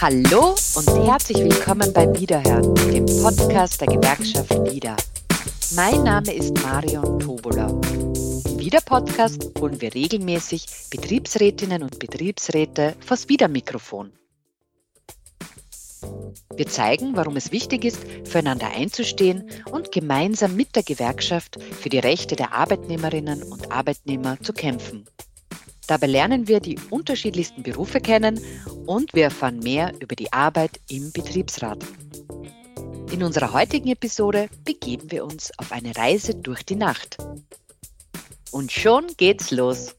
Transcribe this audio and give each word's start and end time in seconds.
Hallo 0.00 0.56
und 0.74 1.06
herzlich 1.06 1.38
willkommen 1.38 1.92
beim 1.92 2.18
Wiederhören, 2.18 2.74
dem 2.92 3.06
Podcast 3.22 3.80
der 3.80 3.86
Gewerkschaft 3.86 4.50
Wieder. 4.72 4.96
Mein 5.76 6.02
Name 6.02 6.34
ist 6.34 6.60
Marion 6.64 7.20
Tobola. 7.20 7.68
Im 7.68 8.58
Wieder-Podcast 8.58 9.52
holen 9.60 9.80
wir 9.80 9.94
regelmäßig 9.94 10.66
Betriebsrätinnen 10.90 11.84
und 11.84 12.00
Betriebsräte 12.00 12.96
vors 12.98 13.28
Wieder-Mikrofon. 13.28 14.12
Wir 16.56 16.66
zeigen, 16.66 17.14
warum 17.14 17.36
es 17.36 17.52
wichtig 17.52 17.84
ist, 17.84 18.04
füreinander 18.24 18.68
einzustehen 18.74 19.48
und 19.70 19.92
gemeinsam 19.92 20.56
mit 20.56 20.74
der 20.74 20.82
Gewerkschaft 20.82 21.62
für 21.62 21.88
die 21.88 22.00
Rechte 22.00 22.34
der 22.34 22.52
Arbeitnehmerinnen 22.52 23.44
und 23.44 23.70
Arbeitnehmer 23.70 24.40
zu 24.40 24.52
kämpfen. 24.52 25.06
Dabei 25.86 26.06
lernen 26.06 26.48
wir 26.48 26.60
die 26.60 26.78
unterschiedlichsten 26.88 27.62
Berufe 27.62 28.00
kennen 28.00 28.40
und 28.86 29.12
wir 29.12 29.24
erfahren 29.24 29.58
mehr 29.58 29.92
über 30.00 30.16
die 30.16 30.32
Arbeit 30.32 30.80
im 30.88 31.12
Betriebsrat. 31.12 31.84
In 33.12 33.22
unserer 33.22 33.52
heutigen 33.52 33.88
Episode 33.90 34.48
begeben 34.64 35.10
wir 35.10 35.24
uns 35.24 35.52
auf 35.58 35.72
eine 35.72 35.94
Reise 35.94 36.34
durch 36.34 36.64
die 36.64 36.74
Nacht. 36.74 37.18
Und 38.50 38.72
schon 38.72 39.06
geht's 39.18 39.50
los. 39.50 39.94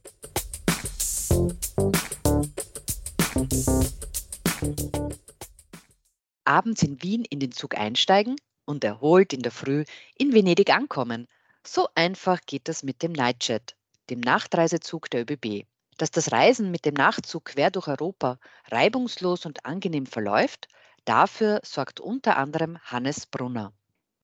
Abends 6.46 6.84
in 6.84 7.02
Wien 7.04 7.26
in 7.30 7.40
den 7.40 7.52
Zug 7.52 7.78
einsteigen 7.78 8.36
und 8.66 8.84
erholt 8.84 9.34
in 9.34 9.42
der 9.42 9.52
Früh 9.52 9.84
in 10.18 10.34
Venedig 10.34 10.72
ankommen. 10.72 11.28
So 11.66 11.88
einfach 11.94 12.42
geht 12.46 12.68
das 12.68 12.82
mit 12.82 13.04
dem 13.04 13.12
Nightjet, 13.12 13.76
dem 14.10 14.20
Nachtreisezug 14.20 15.10
der 15.10 15.22
ÖBB. 15.22 15.66
Dass 15.98 16.12
das 16.12 16.32
Reisen 16.32 16.72
mit 16.72 16.86
dem 16.86 16.94
Nachtzug 16.94 17.46
quer 17.46 17.72
durch 17.72 17.88
Europa 17.88 18.38
reibungslos 18.70 19.46
und 19.46 19.66
angenehm 19.66 20.06
verläuft, 20.06 20.68
dafür 21.06 21.62
sorgt 21.64 22.00
unter 22.00 22.38
anderem 22.38 22.78
Hannes 22.84 23.26
Brunner. 23.26 23.72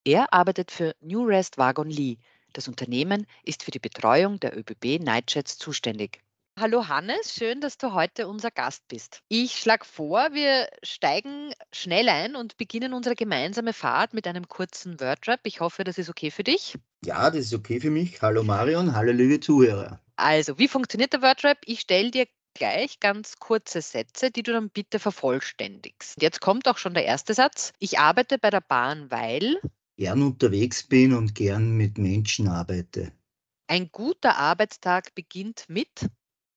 Er 0.04 0.32
arbeitet 0.32 0.70
für 0.70 0.94
New 1.00 1.24
Rest 1.24 1.56
Wagon 1.56 1.88
Lee. 1.88 2.18
Das 2.52 2.68
Unternehmen 2.68 3.26
ist 3.42 3.62
für 3.62 3.70
die 3.70 3.78
Betreuung 3.78 4.38
der 4.40 4.56
ÖBB 4.56 5.02
Nightjets 5.02 5.56
zuständig. 5.56 6.20
Hallo 6.60 6.86
Hannes, 6.88 7.32
schön, 7.32 7.62
dass 7.62 7.78
du 7.78 7.94
heute 7.94 8.28
unser 8.28 8.50
Gast 8.50 8.86
bist. 8.88 9.22
Ich 9.28 9.58
schlage 9.58 9.86
vor, 9.86 10.34
wir 10.34 10.68
steigen 10.82 11.54
schnell 11.72 12.10
ein 12.10 12.36
und 12.36 12.58
beginnen 12.58 12.92
unsere 12.92 13.14
gemeinsame 13.14 13.72
Fahrt 13.72 14.12
mit 14.12 14.26
einem 14.26 14.46
kurzen 14.46 15.00
Wordrap. 15.00 15.40
Ich 15.44 15.60
hoffe, 15.60 15.82
das 15.82 15.96
ist 15.96 16.10
okay 16.10 16.30
für 16.30 16.44
dich. 16.44 16.76
Ja, 17.04 17.30
das 17.30 17.46
ist 17.46 17.54
okay 17.54 17.80
für 17.80 17.90
mich. 17.90 18.22
Hallo 18.22 18.44
Marion, 18.44 18.94
hallo 18.94 19.10
liebe 19.10 19.40
Zuhörer. 19.40 20.00
Also, 20.16 20.58
wie 20.58 20.68
funktioniert 20.68 21.12
der 21.12 21.22
Wordrap? 21.22 21.58
Ich 21.64 21.80
stelle 21.80 22.12
dir 22.12 22.26
gleich 22.54 23.00
ganz 23.00 23.38
kurze 23.38 23.80
Sätze, 23.80 24.30
die 24.30 24.44
du 24.44 24.52
dann 24.52 24.70
bitte 24.70 25.00
vervollständigst. 25.00 26.22
Jetzt 26.22 26.40
kommt 26.40 26.68
auch 26.68 26.78
schon 26.78 26.94
der 26.94 27.04
erste 27.04 27.34
Satz. 27.34 27.72
Ich 27.80 27.98
arbeite 27.98 28.38
bei 28.38 28.50
der 28.50 28.60
Bahn, 28.60 29.10
weil 29.10 29.60
gern 29.96 30.22
unterwegs 30.22 30.84
bin 30.84 31.12
und 31.12 31.34
gern 31.34 31.72
mit 31.72 31.98
Menschen 31.98 32.46
arbeite. 32.46 33.12
Ein 33.66 33.90
guter 33.90 34.36
Arbeitstag 34.36 35.14
beginnt 35.14 35.64
mit 35.68 36.08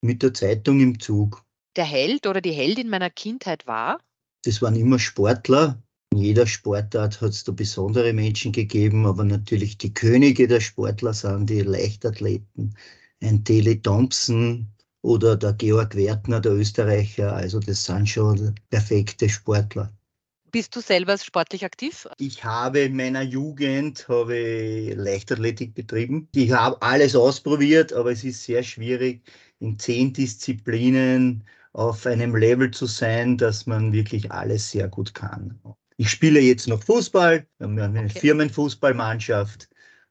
mit 0.01 0.21
der 0.21 0.33
Zeitung 0.33 0.79
im 0.79 0.99
Zug. 0.99 1.43
Der 1.75 1.85
Held 1.85 2.27
oder 2.27 2.41
die 2.41 2.51
Heldin 2.51 2.89
meiner 2.89 3.09
Kindheit 3.09 3.65
war? 3.65 3.99
Das 4.43 4.61
waren 4.61 4.75
immer 4.75 4.99
Sportler. 4.99 5.81
In 6.15 6.21
jeder 6.21 6.47
Sportart 6.47 7.19
hat 7.19 7.31
es 7.31 7.43
da 7.43 7.51
besondere 7.51 8.13
Menschen 8.13 8.53
gegeben, 8.53 9.05
aber 9.05 9.25
natürlich 9.25 9.77
die 9.77 9.93
Könige 9.93 10.47
der 10.47 10.61
Sportler 10.61 11.13
sind 11.13 11.49
die 11.49 11.59
Leichtathleten. 11.59 12.73
Ein 13.21 13.43
Tele 13.43 13.81
Thompson 13.81 14.65
oder 15.01 15.35
der 15.35 15.51
Georg 15.51 15.93
Wertner, 15.93 16.39
der 16.39 16.53
Österreicher. 16.53 17.35
Also 17.35 17.59
das 17.59 17.83
sind 17.83 18.07
schon 18.07 18.55
perfekte 18.69 19.27
Sportler. 19.27 19.91
Bist 20.53 20.73
du 20.77 20.79
selber 20.79 21.17
sportlich 21.17 21.65
aktiv? 21.65 22.07
Ich 22.17 22.45
habe 22.45 22.79
in 22.79 22.95
meiner 22.95 23.23
Jugend 23.23 24.07
habe 24.07 24.93
Leichtathletik 24.93 25.73
betrieben. 25.73 26.29
Ich 26.33 26.49
habe 26.53 26.81
alles 26.81 27.17
ausprobiert, 27.17 27.91
aber 27.91 28.13
es 28.13 28.23
ist 28.23 28.41
sehr 28.41 28.63
schwierig, 28.63 29.21
in 29.59 29.77
zehn 29.77 30.13
Disziplinen 30.13 31.43
auf 31.73 32.05
einem 32.05 32.37
Level 32.37 32.71
zu 32.71 32.85
sein, 32.85 33.37
dass 33.37 33.65
man 33.65 33.91
wirklich 33.91 34.31
alles 34.31 34.71
sehr 34.71 34.87
gut 34.87 35.13
kann. 35.13 35.59
Ich 35.97 36.09
spiele 36.09 36.39
jetzt 36.41 36.67
noch 36.67 36.83
Fußball, 36.83 37.47
wir 37.59 37.65
haben 37.65 37.77
eine 37.79 38.09
okay. 38.09 38.19
Firmenfußballmannschaft 38.19 39.69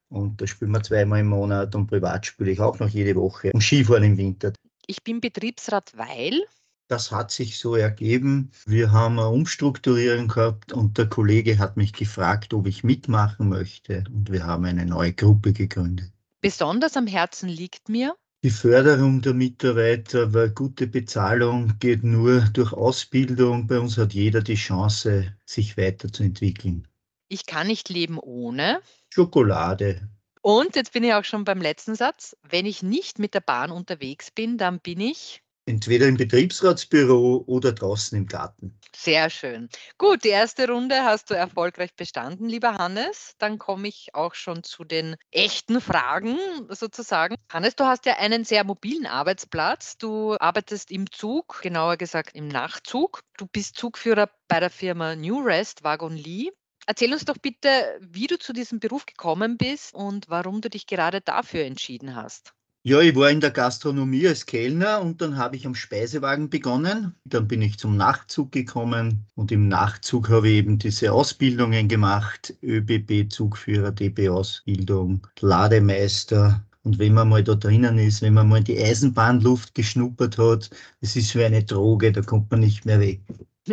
und 0.09 0.41
da 0.41 0.47
spielen 0.47 0.71
wir 0.71 0.83
zweimal 0.83 1.21
im 1.21 1.29
Monat 1.29 1.75
und 1.75 1.87
privat 1.87 2.25
spiele 2.25 2.53
ich 2.53 2.61
auch 2.61 2.79
noch 2.79 2.89
jede 2.89 3.15
Woche 3.17 3.51
und 3.53 3.63
Skifahren 3.63 4.05
im 4.05 4.17
Winter. 4.17 4.53
Ich 4.87 5.03
bin 5.03 5.21
Betriebsrat, 5.21 5.93
weil 5.97 6.43
das 6.89 7.11
hat 7.11 7.31
sich 7.31 7.59
so 7.59 7.77
ergeben. 7.77 8.51
Wir 8.67 8.93
haben 8.93 9.19
eine 9.19 9.29
Umstrukturierung 9.29 10.29
gehabt 10.29 10.73
und 10.73 10.99
der 10.99 11.09
Kollege 11.09 11.59
hat 11.59 11.77
mich 11.77 11.93
gefragt, 11.93 12.53
ob 12.55 12.67
ich 12.67 12.85
mitmachen 12.85 13.49
möchte 13.49 14.05
und 14.11 14.31
wir 14.31 14.45
haben 14.45 14.65
eine 14.65 14.87
neue 14.87 15.13
Gruppe 15.13 15.53
gegründet. 15.53 16.13
Besonders 16.41 16.97
am 16.97 17.07
Herzen 17.07 17.49
liegt 17.49 17.89
mir, 17.89 18.15
die 18.45 18.51
Förderung 18.51 19.23
der 19.23 19.33
Mitarbeiter, 19.33 20.35
weil 20.35 20.51
gute 20.51 20.87
Bezahlung 20.87 21.79
geht 21.81 22.05
nur 22.05 22.43
durch 22.53 22.75
Ausbildung. 22.75 23.67
Bei 23.67 23.79
uns 23.79 23.97
hat 23.97 24.13
jeder 24.13 24.43
die 24.43 24.55
Chance, 24.55 25.35
sich 25.47 25.79
weiterzuentwickeln. 25.79 26.87
Ich 27.29 27.47
kann 27.47 27.69
nicht 27.69 27.89
leben 27.89 28.19
ohne 28.19 28.83
Schokolade. 29.09 30.11
Und 30.43 30.77
jetzt 30.77 30.93
bin 30.93 31.05
ich 31.05 31.15
auch 31.15 31.25
schon 31.25 31.45
beim 31.45 31.63
letzten 31.63 31.95
Satz. 31.95 32.37
Wenn 32.43 32.67
ich 32.67 32.83
nicht 32.83 33.19
mit 33.19 33.33
der 33.33 33.41
Bahn 33.41 33.71
unterwegs 33.71 34.31
bin, 34.31 34.59
dann 34.59 34.79
bin 34.79 35.01
ich 35.01 35.43
Entweder 35.67 36.09
im 36.09 36.17
Betriebsratsbüro 36.19 37.45
oder 37.47 37.73
draußen 37.73 38.19
im 38.19 38.27
Garten. 38.27 38.79
Sehr 38.95 39.31
schön. 39.31 39.69
Gut, 39.97 40.25
die 40.25 40.29
erste 40.29 40.69
Runde 40.69 41.05
hast 41.05 41.31
du 41.31 41.35
erfolgreich 41.35 41.95
bestanden, 41.97 42.49
lieber 42.49 42.75
Hannes. 42.75 43.35
Dann 43.39 43.59
komme 43.59 43.89
ich 43.89 44.15
auch 44.15 44.35
schon 44.35 44.63
zu 44.63 44.85
den 44.85 45.17
echten 45.31 45.81
Fragen 45.81 46.39
sozusagen. 46.69 47.35
Hannes, 47.51 47.77
du 47.77 47.85
hast 47.85 48.05
ja 48.05 48.19
einen 48.19 48.45
sehr 48.45 48.65
mobilen 48.65 49.07
Arbeitsplatz. 49.07 49.97
Du 49.97 50.37
arbeitest 50.39 50.91
im 50.91 51.11
Zug, 51.11 51.61
genauer 51.63 51.97
gesagt 51.97 52.35
im 52.35 52.49
Nachtzug. 52.49 53.23
Du 53.39 53.47
bist 53.47 53.77
Zugführer 53.77 54.31
bei 54.49 54.61
der 54.61 54.71
Firma 54.71 55.17
New 55.17 55.41
Rest 55.41 55.83
Wagon 55.83 56.17
Lee. 56.17 56.51
Erzähl 56.87 57.13
uns 57.13 57.25
doch 57.25 57.39
bitte, 57.39 57.99
wie 58.01 58.27
du 58.27 58.39
zu 58.39 58.53
diesem 58.53 58.81
Beruf 58.81 59.07
gekommen 59.07 59.57
bist 59.57 59.95
und 59.95 60.29
warum 60.29 60.61
du 60.61 60.69
dich 60.69 60.87
gerade 60.87 61.23
dafür 61.23 61.65
entschieden 61.65 62.15
hast. 62.15 62.53
Ja, 62.87 63.01
ich 63.01 63.17
war 63.17 63.31
in 63.31 63.41
der 63.41 63.51
Gastronomie 63.51 64.29
als 64.29 64.45
Kellner 64.45 65.01
und 65.01 65.23
dann 65.23 65.39
habe 65.39 65.57
ich 65.57 65.65
am 65.65 65.75
Speisewagen 65.75 66.51
begonnen. 66.51 67.15
Dann 67.25 67.49
bin 67.49 67.63
ich 67.63 67.79
zum 67.79 67.97
Nachtzug 67.97 68.53
gekommen 68.53 69.25
und 69.37 69.51
im 69.51 69.69
Nachtzug 69.69 70.29
habe 70.29 70.51
ich 70.51 70.57
eben 70.57 70.79
diese 70.79 71.11
Ausbildungen 71.11 71.89
gemacht, 71.89 72.53
ÖBB-Zugführer, 72.63 73.91
DB-Ausbildung, 73.91 75.27
Lademeister. 75.41 76.63
Und 76.83 76.99
wenn 76.99 77.15
man 77.15 77.31
mal 77.31 77.43
da 77.43 77.55
drinnen 77.55 77.97
ist, 77.97 78.21
wenn 78.21 78.35
man 78.35 78.51
mal 78.51 78.63
die 78.63 78.79
Eisenbahnluft 78.79 79.75
geschnuppert 79.75 80.37
hat, 80.37 80.69
es 81.01 81.17
ist 81.17 81.35
wie 81.35 81.45
eine 81.45 81.65
Droge, 81.65 82.13
da 82.13 82.21
kommt 82.21 82.51
man 82.51 82.61
nicht 82.61 82.85
mehr 82.85 83.01
weg. 83.01 83.23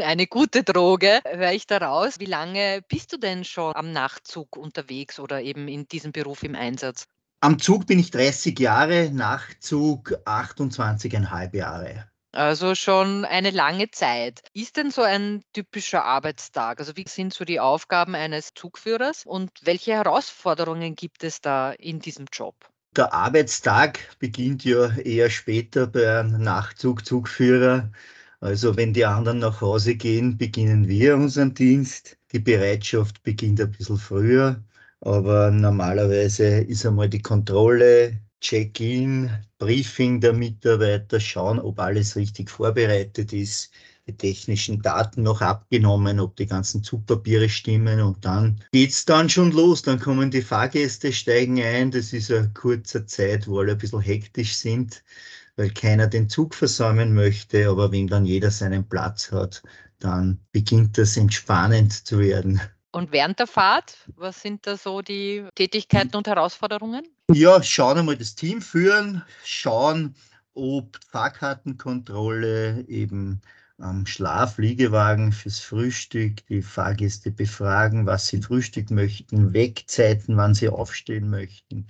Eine 0.01 0.25
gute 0.25 0.63
Droge, 0.63 1.19
höre 1.25 1.51
ich 1.51 1.67
daraus. 1.67 2.17
Wie 2.21 2.25
lange 2.27 2.81
bist 2.87 3.11
du 3.11 3.17
denn 3.17 3.43
schon 3.43 3.75
am 3.75 3.91
Nachtzug 3.91 4.55
unterwegs 4.55 5.19
oder 5.19 5.41
eben 5.41 5.67
in 5.67 5.85
diesem 5.89 6.13
Beruf 6.13 6.43
im 6.43 6.55
Einsatz? 6.55 7.07
Am 7.43 7.57
Zug 7.57 7.87
bin 7.87 7.97
ich 7.97 8.11
30 8.11 8.59
Jahre, 8.59 9.09
Nachtzug 9.11 10.13
28,5 10.25 11.55
Jahre. 11.55 12.05
Also 12.33 12.75
schon 12.75 13.25
eine 13.25 13.49
lange 13.49 13.89
Zeit. 13.89 14.43
Ist 14.53 14.77
denn 14.77 14.91
so 14.91 15.01
ein 15.01 15.41
typischer 15.51 16.05
Arbeitstag? 16.05 16.79
Also 16.79 16.95
wie 16.97 17.05
sind 17.07 17.33
so 17.33 17.43
die 17.43 17.59
Aufgaben 17.59 18.13
eines 18.13 18.53
Zugführers 18.53 19.25
und 19.25 19.49
welche 19.63 19.93
Herausforderungen 19.93 20.95
gibt 20.95 21.23
es 21.23 21.41
da 21.41 21.71
in 21.71 21.99
diesem 21.99 22.27
Job? 22.31 22.53
Der 22.95 23.11
Arbeitstag 23.11 24.19
beginnt 24.19 24.63
ja 24.63 24.95
eher 24.97 25.31
später 25.31 25.87
bei 25.87 26.19
einem 26.19 26.43
Nachtzug-Zugführer. 26.43 27.91
Also 28.39 28.77
wenn 28.77 28.93
die 28.93 29.05
anderen 29.05 29.39
nach 29.39 29.61
Hause 29.61 29.95
gehen, 29.95 30.37
beginnen 30.37 30.87
wir 30.87 31.15
unseren 31.15 31.55
Dienst. 31.55 32.17
Die 32.33 32.39
Bereitschaft 32.39 33.23
beginnt 33.23 33.59
ein 33.59 33.71
bisschen 33.71 33.97
früher. 33.97 34.63
Aber 35.01 35.51
normalerweise 35.51 36.45
ist 36.61 36.85
einmal 36.85 37.09
die 37.09 37.21
Kontrolle, 37.21 38.19
Check-in, 38.39 39.29
Briefing 39.57 40.19
der 40.21 40.33
Mitarbeiter, 40.33 41.19
schauen, 41.19 41.59
ob 41.59 41.79
alles 41.79 42.15
richtig 42.15 42.49
vorbereitet 42.49 43.33
ist, 43.33 43.71
die 44.07 44.15
technischen 44.17 44.81
Daten 44.81 45.23
noch 45.23 45.41
abgenommen, 45.41 46.19
ob 46.19 46.35
die 46.35 46.47
ganzen 46.47 46.83
Zugpapiere 46.83 47.49
stimmen 47.49 48.01
und 48.01 48.25
dann 48.25 48.63
geht's 48.71 49.05
dann 49.05 49.29
schon 49.29 49.51
los. 49.51 49.81
Dann 49.83 49.99
kommen 49.99 50.31
die 50.31 50.41
Fahrgäste, 50.41 51.13
steigen 51.13 51.61
ein. 51.61 51.91
Das 51.91 52.13
ist 52.13 52.31
eine 52.31 52.51
kurze 52.53 53.05
Zeit, 53.05 53.47
wo 53.47 53.59
alle 53.59 53.73
ein 53.73 53.77
bisschen 53.77 54.01
hektisch 54.01 54.55
sind, 54.55 55.03
weil 55.55 55.71
keiner 55.71 56.07
den 56.07 56.29
Zug 56.29 56.55
versäumen 56.55 57.13
möchte. 57.13 57.69
Aber 57.69 57.91
wenn 57.91 58.07
dann 58.07 58.25
jeder 58.25 58.51
seinen 58.51 58.87
Platz 58.87 59.31
hat, 59.31 59.63
dann 59.99 60.39
beginnt 60.51 60.97
das 60.97 61.17
entspannend 61.17 61.93
zu 61.93 62.19
werden. 62.19 62.61
Und 62.91 63.11
während 63.11 63.39
der 63.39 63.47
Fahrt, 63.47 63.97
was 64.15 64.41
sind 64.41 64.67
da 64.67 64.75
so 64.75 65.01
die 65.01 65.45
Tätigkeiten 65.55 66.15
und 66.15 66.27
Herausforderungen? 66.27 67.03
Ja, 67.31 67.63
schauen 67.63 67.99
einmal 67.99 68.17
das 68.17 68.35
Team 68.35 68.61
führen, 68.61 69.23
schauen, 69.45 70.15
ob 70.53 70.99
Fahrkartenkontrolle, 71.09 72.85
eben 72.87 73.41
am 73.77 74.05
Schlafliegewagen 74.05 75.31
fürs 75.31 75.59
Frühstück, 75.59 76.45
die 76.47 76.61
Fahrgäste 76.61 77.31
befragen, 77.31 78.05
was 78.05 78.27
sie 78.27 78.41
frühstücken 78.41 78.95
möchten, 78.95 79.53
Wegzeiten, 79.53 80.37
wann 80.37 80.53
sie 80.53 80.69
aufstehen 80.69 81.29
möchten, 81.29 81.87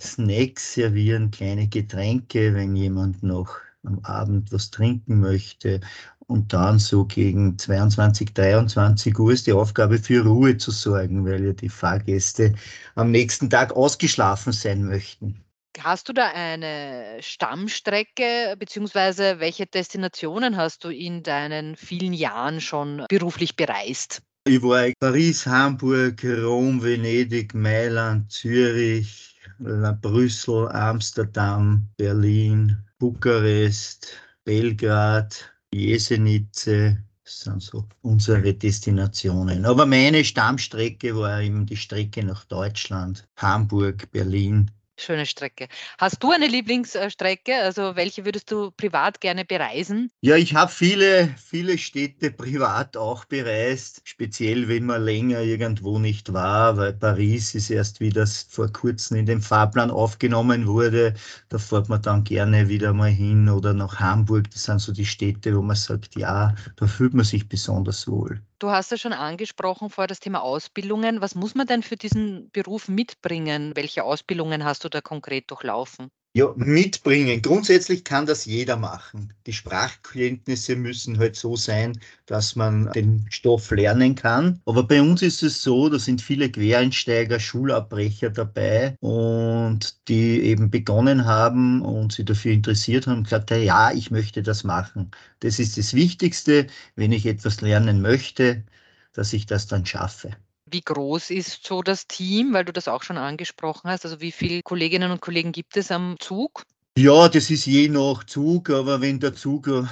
Snacks 0.00 0.74
servieren, 0.74 1.30
kleine 1.30 1.68
Getränke, 1.68 2.54
wenn 2.54 2.76
jemand 2.76 3.22
noch 3.22 3.56
am 3.84 4.00
Abend 4.00 4.52
was 4.52 4.70
trinken 4.70 5.20
möchte. 5.20 5.80
Und 6.26 6.52
dann 6.52 6.78
so 6.78 7.04
gegen 7.04 7.58
22, 7.58 8.32
23 8.32 9.18
Uhr 9.18 9.32
ist 9.32 9.46
die 9.46 9.52
Aufgabe 9.52 9.98
für 9.98 10.24
Ruhe 10.24 10.56
zu 10.56 10.70
sorgen, 10.70 11.26
weil 11.26 11.44
ja 11.44 11.52
die 11.52 11.68
Fahrgäste 11.68 12.54
am 12.94 13.10
nächsten 13.10 13.50
Tag 13.50 13.72
ausgeschlafen 13.72 14.52
sein 14.52 14.84
möchten. 14.84 15.44
Hast 15.80 16.08
du 16.08 16.12
da 16.12 16.30
eine 16.32 17.18
Stammstrecke, 17.20 18.54
beziehungsweise 18.58 19.40
welche 19.40 19.66
Destinationen 19.66 20.56
hast 20.56 20.84
du 20.84 20.88
in 20.88 21.22
deinen 21.22 21.76
vielen 21.76 22.12
Jahren 22.12 22.60
schon 22.60 23.04
beruflich 23.08 23.56
bereist? 23.56 24.22
Ich 24.46 24.62
war 24.62 24.86
in 24.86 24.94
Paris, 25.00 25.46
Hamburg, 25.46 26.22
Rom, 26.24 26.82
Venedig, 26.82 27.54
Mailand, 27.54 28.30
Zürich, 28.30 29.34
Brüssel, 29.58 30.68
Amsterdam, 30.68 31.88
Berlin, 31.96 32.78
Bukarest, 32.98 34.12
Belgrad, 34.44 35.53
Jesenice, 35.74 36.96
das 37.24 37.40
sind 37.40 37.62
so 37.62 37.84
unsere 38.02 38.54
Destinationen. 38.54 39.64
Aber 39.64 39.86
meine 39.86 40.24
Stammstrecke 40.24 41.16
war 41.16 41.40
eben 41.40 41.66
die 41.66 41.76
Strecke 41.76 42.22
nach 42.22 42.44
Deutschland, 42.44 43.26
Hamburg, 43.36 44.10
Berlin, 44.12 44.70
Schöne 44.96 45.26
Strecke. 45.26 45.68
Hast 45.98 46.22
du 46.22 46.30
eine 46.30 46.46
Lieblingsstrecke? 46.46 47.56
Also 47.56 47.96
welche 47.96 48.24
würdest 48.24 48.50
du 48.50 48.70
privat 48.70 49.20
gerne 49.20 49.44
bereisen? 49.44 50.10
Ja, 50.22 50.36
ich 50.36 50.54
habe 50.54 50.70
viele, 50.72 51.34
viele 51.36 51.76
Städte 51.78 52.30
privat 52.30 52.96
auch 52.96 53.24
bereist, 53.24 54.00
speziell 54.04 54.68
wenn 54.68 54.86
man 54.86 55.02
länger 55.04 55.40
irgendwo 55.40 55.98
nicht 55.98 56.32
war, 56.32 56.76
weil 56.76 56.94
Paris 56.94 57.54
ist 57.54 57.70
erst 57.70 58.00
wieder 58.00 58.26
vor 58.26 58.72
kurzem 58.72 59.18
in 59.18 59.26
den 59.26 59.42
Fahrplan 59.42 59.90
aufgenommen 59.90 60.66
wurde. 60.66 61.14
Da 61.48 61.58
fährt 61.58 61.88
man 61.88 62.00
dann 62.02 62.24
gerne 62.24 62.68
wieder 62.68 62.92
mal 62.94 63.10
hin 63.10 63.48
oder 63.48 63.74
nach 63.74 64.00
Hamburg. 64.00 64.50
Das 64.50 64.64
sind 64.64 64.80
so 64.80 64.92
die 64.92 65.06
Städte, 65.06 65.56
wo 65.56 65.62
man 65.62 65.76
sagt, 65.76 66.16
ja, 66.16 66.54
da 66.76 66.86
fühlt 66.86 67.14
man 67.14 67.24
sich 67.24 67.48
besonders 67.48 68.08
wohl. 68.08 68.40
Du 68.64 68.70
hast 68.70 68.90
ja 68.90 68.96
schon 68.96 69.12
angesprochen 69.12 69.90
vor 69.90 70.06
das 70.06 70.20
Thema 70.20 70.40
Ausbildungen. 70.42 71.20
Was 71.20 71.34
muss 71.34 71.54
man 71.54 71.66
denn 71.66 71.82
für 71.82 71.98
diesen 71.98 72.50
Beruf 72.52 72.88
mitbringen? 72.88 73.76
Welche 73.76 74.02
Ausbildungen 74.04 74.64
hast 74.64 74.82
du 74.84 74.88
da 74.88 75.02
konkret 75.02 75.50
durchlaufen? 75.50 76.10
Ja, 76.36 76.52
mitbringen. 76.56 77.42
Grundsätzlich 77.42 78.02
kann 78.02 78.26
das 78.26 78.44
jeder 78.44 78.76
machen. 78.76 79.32
Die 79.46 79.52
Sprachkenntnisse 79.52 80.74
müssen 80.74 81.16
halt 81.18 81.36
so 81.36 81.54
sein, 81.54 82.00
dass 82.26 82.56
man 82.56 82.90
den 82.92 83.26
Stoff 83.30 83.70
lernen 83.70 84.16
kann. 84.16 84.60
Aber 84.66 84.82
bei 84.82 85.00
uns 85.00 85.22
ist 85.22 85.44
es 85.44 85.62
so, 85.62 85.88
da 85.88 85.98
sind 86.00 86.20
viele 86.20 86.50
Quereinsteiger, 86.50 87.38
Schulabbrecher 87.38 88.30
dabei 88.30 88.96
und 89.00 89.96
die 90.08 90.40
eben 90.42 90.70
begonnen 90.70 91.24
haben 91.24 91.82
und 91.82 92.12
sich 92.12 92.24
dafür 92.24 92.50
interessiert 92.52 93.06
haben 93.06 93.22
gesagt, 93.22 93.50
ja, 93.52 93.92
ich 93.92 94.10
möchte 94.10 94.42
das 94.42 94.64
machen. 94.64 95.12
Das 95.38 95.60
ist 95.60 95.78
das 95.78 95.94
Wichtigste, 95.94 96.66
wenn 96.96 97.12
ich 97.12 97.26
etwas 97.26 97.60
lernen 97.60 98.00
möchte, 98.02 98.64
dass 99.12 99.32
ich 99.32 99.46
das 99.46 99.68
dann 99.68 99.86
schaffe. 99.86 100.30
Wie 100.74 100.80
groß 100.80 101.30
ist 101.30 101.64
so 101.64 101.82
das 101.82 102.08
Team, 102.08 102.52
weil 102.52 102.64
du 102.64 102.72
das 102.72 102.88
auch 102.88 103.04
schon 103.04 103.16
angesprochen 103.16 103.88
hast? 103.88 104.04
Also 104.04 104.20
wie 104.20 104.32
viele 104.32 104.60
Kolleginnen 104.60 105.12
und 105.12 105.20
Kollegen 105.20 105.52
gibt 105.52 105.76
es 105.76 105.92
am 105.92 106.16
Zug? 106.18 106.64
Ja, 106.98 107.28
das 107.28 107.48
ist 107.48 107.66
je 107.66 107.88
nach 107.88 108.24
Zug, 108.24 108.70
aber 108.70 109.00
wenn 109.00 109.20
der 109.20 109.34
Zug 109.34 109.68
äh, 109.68 109.84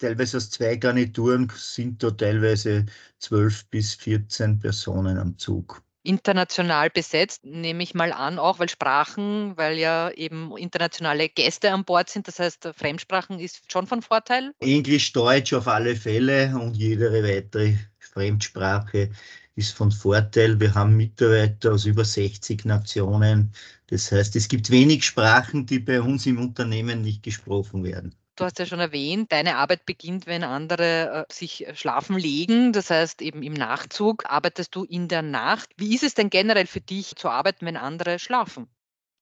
teilweise 0.00 0.38
aus 0.38 0.50
zwei 0.50 0.74
Garnituren 0.74 1.46
sind 1.54 2.02
da 2.02 2.10
teilweise 2.10 2.86
zwölf 3.20 3.66
bis 3.66 3.94
14 3.94 4.58
Personen 4.58 5.16
am 5.16 5.38
Zug. 5.38 5.80
International 6.02 6.90
besetzt, 6.90 7.44
nehme 7.44 7.84
ich 7.84 7.94
mal 7.94 8.12
an, 8.12 8.40
auch 8.40 8.58
weil 8.58 8.68
Sprachen, 8.68 9.56
weil 9.56 9.78
ja 9.78 10.10
eben 10.10 10.56
internationale 10.56 11.28
Gäste 11.28 11.70
an 11.70 11.84
Bord 11.84 12.10
sind. 12.10 12.26
Das 12.26 12.40
heißt, 12.40 12.68
Fremdsprachen 12.76 13.38
ist 13.38 13.70
schon 13.70 13.86
von 13.86 14.02
Vorteil. 14.02 14.50
Englisch, 14.58 15.12
Deutsch 15.12 15.52
auf 15.52 15.68
alle 15.68 15.94
Fälle 15.94 16.52
und 16.58 16.76
jede 16.76 17.12
weitere 17.12 17.74
Fremdsprache 18.00 19.10
ist 19.56 19.72
von 19.72 19.90
Vorteil. 19.90 20.60
Wir 20.60 20.74
haben 20.74 20.96
Mitarbeiter 20.96 21.72
aus 21.72 21.86
über 21.86 22.04
60 22.04 22.64
Nationen. 22.64 23.52
Das 23.88 24.12
heißt, 24.12 24.36
es 24.36 24.48
gibt 24.48 24.70
wenig 24.70 25.04
Sprachen, 25.04 25.66
die 25.66 25.80
bei 25.80 26.00
uns 26.00 26.26
im 26.26 26.38
Unternehmen 26.38 27.02
nicht 27.02 27.22
gesprochen 27.22 27.82
werden. 27.82 28.14
Du 28.36 28.44
hast 28.44 28.58
ja 28.58 28.66
schon 28.66 28.80
erwähnt, 28.80 29.32
deine 29.32 29.56
Arbeit 29.56 29.86
beginnt, 29.86 30.26
wenn 30.26 30.44
andere 30.44 31.26
äh, 31.26 31.32
sich 31.32 31.66
schlafen 31.72 32.18
legen. 32.18 32.74
Das 32.74 32.90
heißt, 32.90 33.22
eben 33.22 33.42
im 33.42 33.54
Nachzug 33.54 34.24
arbeitest 34.26 34.74
du 34.74 34.84
in 34.84 35.08
der 35.08 35.22
Nacht. 35.22 35.70
Wie 35.78 35.94
ist 35.94 36.02
es 36.02 36.12
denn 36.12 36.28
generell 36.28 36.66
für 36.66 36.82
dich 36.82 37.16
zu 37.16 37.30
arbeiten, 37.30 37.64
wenn 37.64 37.78
andere 37.78 38.18
schlafen? 38.18 38.68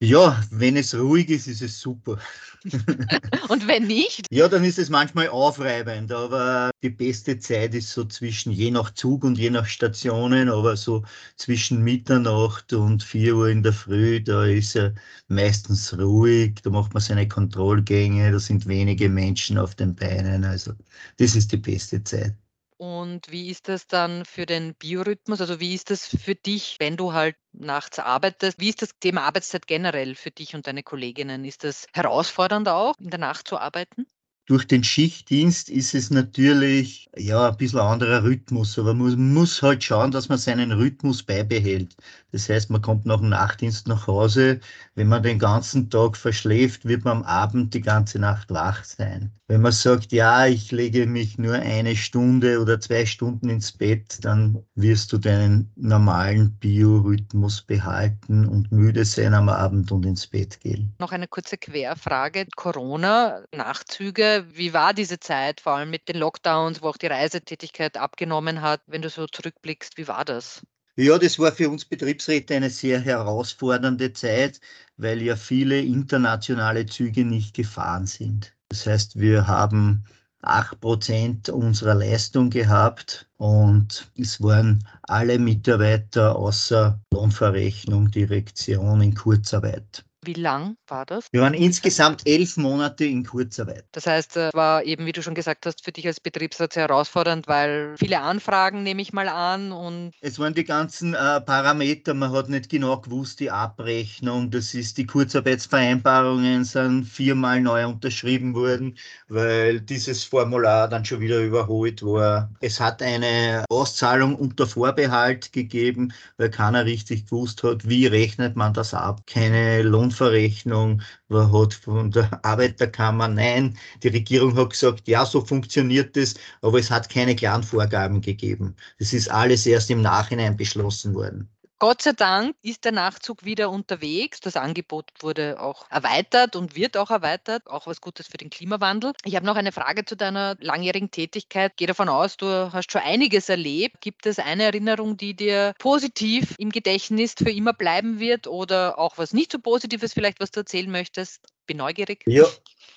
Ja, 0.03 0.43
wenn 0.51 0.77
es 0.77 0.95
ruhig 0.95 1.31
ist, 1.31 1.47
ist 1.47 1.63
es 1.63 1.81
super. 1.81 2.19
Und 3.49 3.67
wenn 3.67 3.87
nicht? 3.87 4.27
Ja, 4.31 4.49
dann 4.49 4.65
ist 4.65 4.79
es 4.79 4.91
manchmal 4.91 5.29
aufreibend, 5.29 6.13
aber 6.13 6.71
die 6.83 6.91
beste 6.91 7.39
Zeit 7.39 7.75
ist 7.75 7.91
so 7.91 8.05
zwischen 8.05 8.53
je 8.53 8.71
nach 8.71 8.91
Zug 8.93 9.25
und 9.25 9.39
je 9.39 9.51
nach 9.51 9.67
Stationen, 9.67 10.49
aber 10.49 10.77
so 10.77 11.05
zwischen 11.37 11.83
Mitternacht 11.83 12.73
und 12.73 13.03
4 13.03 13.35
Uhr 13.37 13.49
in 13.49 13.63
der 13.63 13.73
Früh, 13.73 14.21
da 14.23 14.45
ist 14.45 14.77
er 14.77 14.95
meistens 15.29 15.97
ruhig, 15.99 16.55
da 16.63 16.71
macht 16.71 16.93
man 16.95 17.03
seine 17.03 17.29
Kontrollgänge, 17.29 18.33
da 18.33 18.39
sind 18.39 18.67
wenige 18.67 19.09
Menschen 19.09 19.59
auf 19.59 19.75
den 19.75 19.95
Beinen, 19.95 20.45
also 20.45 20.73
das 21.19 21.37
ist 21.37 21.53
die 21.53 21.57
beste 21.59 22.03
Zeit. 22.05 22.35
Und 22.77 23.31
wie 23.33 23.51
ist 23.51 23.67
das 23.69 23.87
dann 23.89 24.25
für 24.25 24.47
den 24.47 24.75
Biorhythmus? 24.77 25.41
Also 25.41 25.59
wie 25.61 25.75
ist 25.75 25.91
das 25.91 26.07
für 26.07 26.35
dich, 26.37 26.77
wenn 26.81 26.97
du 26.97 27.13
halt 27.13 27.37
nachts 27.53 27.99
arbeitest? 27.99 28.61
Wie 28.61 28.69
ist 28.69 28.81
das 28.83 28.91
Thema 29.01 29.23
Arbeitszeit 29.23 29.67
generell 29.67 30.15
für 30.15 30.31
dich 30.31 30.55
und 30.55 30.67
deine 30.69 30.83
Kolleginnen? 30.85 31.45
Ist 31.45 31.65
das 31.65 31.87
herausfordernd 31.93 32.69
auch, 32.69 32.95
in 32.99 33.11
der 33.11 33.19
Nacht 33.21 33.49
zu 33.49 33.59
arbeiten? 33.59 34.07
Durch 34.47 34.67
den 34.67 34.85
Schichtdienst 34.85 35.71
ist 35.71 35.95
es 35.95 36.11
natürlich 36.11 37.09
ja 37.17 37.49
ein 37.49 37.57
bisschen 37.57 37.79
anderer 37.79 38.25
Rhythmus, 38.25 38.79
aber 38.79 38.93
man 38.93 39.33
muss 39.33 39.63
halt 39.63 39.83
schauen, 39.83 40.11
dass 40.11 40.29
man 40.29 40.37
seinen 40.37 40.71
Rhythmus 40.71 41.23
beibehält. 41.23 41.97
Das 42.31 42.49
heißt, 42.51 42.69
man 42.69 42.83
kommt 42.83 43.07
nach 43.07 43.21
dem 43.21 43.31
Nachtdienst 43.31 43.89
nach 43.89 44.07
Hause. 44.07 44.61
Wenn 44.97 45.09
man 45.09 45.23
den 45.23 45.39
ganzen 45.39 45.89
Tag 45.89 46.17
verschläft, 46.17 46.85
wird 46.85 47.05
man 47.05 47.19
am 47.19 47.23
Abend 47.23 47.73
die 47.73 47.81
ganze 47.81 48.19
Nacht 48.19 48.51
wach 48.51 48.85
sein. 48.85 49.33
Wenn 49.47 49.61
man 49.61 49.73
sagt, 49.73 50.11
ja, 50.11 50.47
ich 50.47 50.73
lege 50.73 51.07
mich 51.07 51.39
nur 51.39 51.55
eine 51.55 51.95
Stunde 51.97 52.61
oder 52.61 52.81
zwei 52.81 53.07
Stunden 53.07 53.51
ins 53.51 53.73
Bett, 53.73 54.25
dann 54.25 54.65
wirst 54.75 55.13
du 55.13 55.19
deinen 55.19 55.71
normalen 55.77 56.57
Biorhythmus 56.59 57.63
behalten 57.63 58.47
und 58.47 58.73
müde 58.73 59.05
sein 59.05 59.35
am 59.35 59.49
Abend 59.49 59.93
und 59.93 60.07
ins 60.07 60.27
Bett 60.27 60.59
gehen. 60.61 60.95
Noch 60.99 61.13
eine 61.13 61.29
kurze 61.29 61.59
Querfrage. 61.59 62.47
Corona, 62.57 63.43
Nachzüge, 63.55 64.34
wie 64.53 64.73
war 64.73 64.95
diese 64.95 65.21
Zeit, 65.21 65.61
vor 65.61 65.75
allem 65.75 65.91
mit 65.91 66.09
den 66.09 66.17
Lockdowns, 66.17 66.83
wo 66.83 66.89
auch 66.89 66.97
die 66.97 67.07
Reisetätigkeit 67.07 67.97
abgenommen 67.97 68.63
hat? 68.63 68.83
Wenn 68.87 69.03
du 69.03 69.11
so 69.11 69.27
zurückblickst, 69.27 69.97
wie 69.97 70.09
war 70.09 70.25
das? 70.25 70.63
Ja, 70.97 71.19
das 71.19 71.39
war 71.39 71.51
für 71.51 71.69
uns 71.69 71.85
Betriebsräte 71.85 72.55
eine 72.55 72.71
sehr 72.71 73.01
herausfordernde 73.01 74.13
Zeit, 74.13 74.61
weil 74.97 75.23
ja 75.23 75.35
viele 75.35 75.81
internationale 75.81 76.87
Züge 76.87 77.25
nicht 77.25 77.55
gefahren 77.55 78.07
sind. 78.07 78.55
Das 78.69 78.87
heißt, 78.87 79.19
wir 79.19 79.47
haben 79.49 80.05
8% 80.43 81.51
unserer 81.51 81.95
Leistung 81.95 82.51
gehabt 82.51 83.29
und 83.39 84.13
es 84.17 84.41
waren 84.41 84.87
alle 85.03 85.39
Mitarbeiter 85.39 86.37
außer 86.37 87.01
Lohnverrechnung, 87.13 88.11
Direktion 88.11 89.01
in 89.01 89.15
Kurzarbeit. 89.15 90.05
Wie 90.25 90.35
lang 90.35 90.77
war 90.87 91.07
das? 91.07 91.27
Wir 91.33 91.41
waren 91.41 91.55
insgesamt 91.55 92.23
elf 92.27 92.57
Monate 92.57 93.05
in 93.05 93.25
Kurzarbeit. 93.25 93.85
Das 93.93 94.07
heißt, 94.07 94.37
es 94.37 94.55
war 94.55 94.85
eben, 94.85 95.07
wie 95.07 95.13
du 95.13 95.23
schon 95.23 95.35
gesagt 95.35 95.67
hast, 95.67 95.85
für 95.85 95.93
dich 95.93 96.07
als 96.07 96.21
Betriebsrat 96.21 96.73
sehr 96.73 96.89
herausfordernd, 96.89 97.47
weil 97.49 97.95
viele 97.99 98.21
Anfragen 98.21 98.83
nehme 98.83 99.03
ich 99.03 99.13
mal 99.13 99.29
an 99.29 99.73
und. 99.73 100.13
Es 100.21 100.39
waren 100.39 100.55
die 100.55 100.65
ganzen 100.65 101.15
äh, 101.15 101.41
Parameter, 101.41 102.15
man 102.15 102.33
hat 102.33 102.49
nicht 102.49 102.69
genau 102.69 102.99
gewusst, 102.99 103.41
die 103.41 103.51
Abrechnung, 103.51 104.51
das 104.51 104.75
ist 104.75 104.99
die 104.99 105.07
Kurzarbeitsvereinbarungen 105.07 106.65
sind 106.65 107.05
viermal 107.05 107.61
neu 107.61 107.87
unterschrieben 107.87 108.55
worden, 108.55 108.97
weil 109.29 109.81
dieses 109.81 110.25
Formular 110.25 110.89
dann 110.89 111.05
schon 111.05 111.21
wieder 111.21 111.41
überholt 111.41 112.03
war. 112.03 112.51
Es 112.61 112.81
hat 112.81 113.03
eine 113.03 113.65
Auszahlung 113.69 114.37
unter 114.37 114.67
Vorbehalt 114.67 115.53
gegeben, 115.53 116.13
weil 116.37 116.51
keiner 116.51 116.85
richtig 116.85 117.27
gewusst 117.27 117.63
hat, 117.63 117.89
wie 117.89 118.07
rechnet 118.07 118.57
man 118.57 118.75
das 118.75 118.95
ab. 118.95 119.23
Keine 119.27 119.83
Lohn 119.83 120.11
Lohnverrechnung, 120.15 121.03
hat 121.31 121.75
von 121.75 122.11
der 122.11 122.45
Arbeiterkammer, 122.45 123.29
nein, 123.29 123.77
die 124.03 124.09
Regierung 124.09 124.57
hat 124.57 124.71
gesagt, 124.71 125.09
ja, 125.09 125.27
so 125.27 125.45
funktioniert 125.45 126.17
das, 126.17 126.35
aber 126.63 126.79
es 126.79 126.91
hat 126.91 127.09
keine 127.09 127.35
klaren 127.37 127.63
Vorgaben 127.63 128.21
gegeben. 128.21 128.77
Das 128.99 129.13
ist 129.13 129.31
alles 129.31 129.67
erst 129.67 129.91
im 129.91 130.03
Nachhinein 130.03 130.57
beschlossen 130.57 131.15
worden. 131.15 131.54
Gott 131.85 132.01
sei 132.01 132.13
Dank 132.13 132.57
ist 132.63 132.87
der 132.87 132.93
Nachtzug 132.93 133.45
wieder 133.45 133.69
unterwegs. 133.69 134.41
Das 134.41 134.57
Angebot 134.57 135.13
wurde 135.21 135.61
auch 135.61 135.85
erweitert 135.91 136.57
und 136.57 136.77
wird 136.77 136.97
auch 136.97 137.11
erweitert. 137.11 137.67
Auch 137.67 137.87
was 137.87 138.01
Gutes 138.01 138.27
für 138.27 138.39
den 138.39 138.49
Klimawandel. 138.49 139.13
Ich 139.23 139.37
habe 139.37 139.45
noch 139.45 139.57
eine 139.57 139.71
Frage 139.71 140.07
zu 140.07 140.17
deiner 140.17 140.57
langjährigen 140.61 141.11
Tätigkeit. 141.11 141.73
Ich 141.73 141.77
gehe 141.77 141.87
davon 141.87 142.09
aus, 142.09 142.39
du 142.39 142.73
hast 142.73 142.91
schon 142.91 143.03
einiges 143.03 143.51
erlebt. 143.51 144.01
Gibt 144.01 144.25
es 144.25 144.39
eine 144.39 144.63
Erinnerung, 144.63 145.19
die 145.19 145.35
dir 145.35 145.75
positiv 145.79 146.55
im 146.57 146.71
Gedächtnis 146.71 147.35
für 147.37 147.51
immer 147.51 147.75
bleiben 147.75 148.19
wird 148.19 148.47
oder 148.47 148.99
auch 148.99 149.19
was 149.19 149.35
nicht 149.35 149.53
so 149.53 149.59
Positives 149.59 150.15
vielleicht, 150.15 150.41
was 150.41 150.53
du 150.53 150.61
erzählen 150.61 150.91
möchtest? 150.91 151.43
Bin 151.67 151.77
neugierig. 151.77 152.25
Ja, 152.27 152.47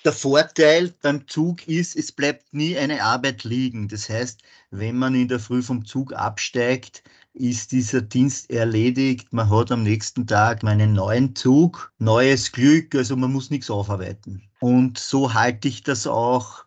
der 0.06 0.14
Vorteil 0.14 0.94
beim 1.02 1.28
Zug 1.28 1.68
ist, 1.68 1.94
es 1.94 2.10
bleibt 2.10 2.54
nie 2.54 2.78
eine 2.78 3.02
Arbeit 3.02 3.44
liegen. 3.44 3.88
Das 3.88 4.08
heißt, 4.08 4.40
wenn 4.70 4.96
man 4.96 5.14
in 5.14 5.28
der 5.28 5.40
Früh 5.40 5.62
vom 5.62 5.84
Zug 5.84 6.14
absteigt, 6.14 7.02
ist 7.38 7.72
dieser 7.72 8.02
Dienst 8.02 8.50
erledigt. 8.50 9.32
Man 9.32 9.48
hat 9.48 9.70
am 9.72 9.82
nächsten 9.82 10.26
Tag 10.26 10.62
meinen 10.62 10.92
neuen 10.92 11.34
Zug, 11.34 11.92
neues 11.98 12.52
Glück, 12.52 12.94
also 12.94 13.16
man 13.16 13.32
muss 13.32 13.50
nichts 13.50 13.70
aufarbeiten. 13.70 14.42
Und 14.60 14.98
so 14.98 15.32
halte 15.32 15.68
ich 15.68 15.82
das 15.82 16.06
auch 16.06 16.64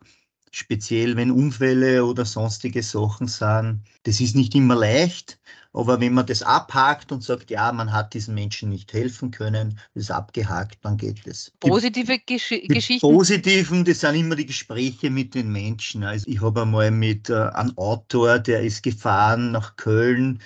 speziell 0.52 1.16
wenn 1.16 1.30
Unfälle 1.30 2.04
oder 2.04 2.24
sonstige 2.24 2.82
Sachen 2.82 3.26
sind. 3.26 3.80
Das 4.04 4.20
ist 4.20 4.36
nicht 4.36 4.54
immer 4.54 4.76
leicht, 4.76 5.38
aber 5.72 5.98
wenn 6.00 6.12
man 6.12 6.26
das 6.26 6.42
abhakt 6.42 7.10
und 7.10 7.24
sagt, 7.24 7.50
ja, 7.50 7.72
man 7.72 7.90
hat 7.90 8.12
diesen 8.12 8.34
Menschen 8.34 8.68
nicht 8.68 8.92
helfen 8.92 9.30
können, 9.30 9.78
das 9.94 10.04
ist 10.04 10.10
abgehakt, 10.10 10.78
dann 10.82 10.98
geht 10.98 11.26
es. 11.26 11.50
Positive 11.60 12.18
Gesch 12.18 12.50
die 12.50 12.68
Geschichten? 12.68 13.08
Positiven, 13.08 13.84
das 13.84 14.00
sind 14.00 14.14
immer 14.14 14.36
die 14.36 14.46
Gespräche 14.46 15.08
mit 15.08 15.34
den 15.34 15.50
Menschen. 15.50 16.04
Also 16.04 16.28
ich 16.28 16.42
habe 16.42 16.62
einmal 16.62 16.90
mit 16.90 17.30
äh, 17.30 17.48
einem 17.54 17.76
Autor, 17.78 18.38
der 18.38 18.62
ist 18.62 18.82
gefahren 18.82 19.52
nach 19.52 19.76
Köln, 19.76 20.40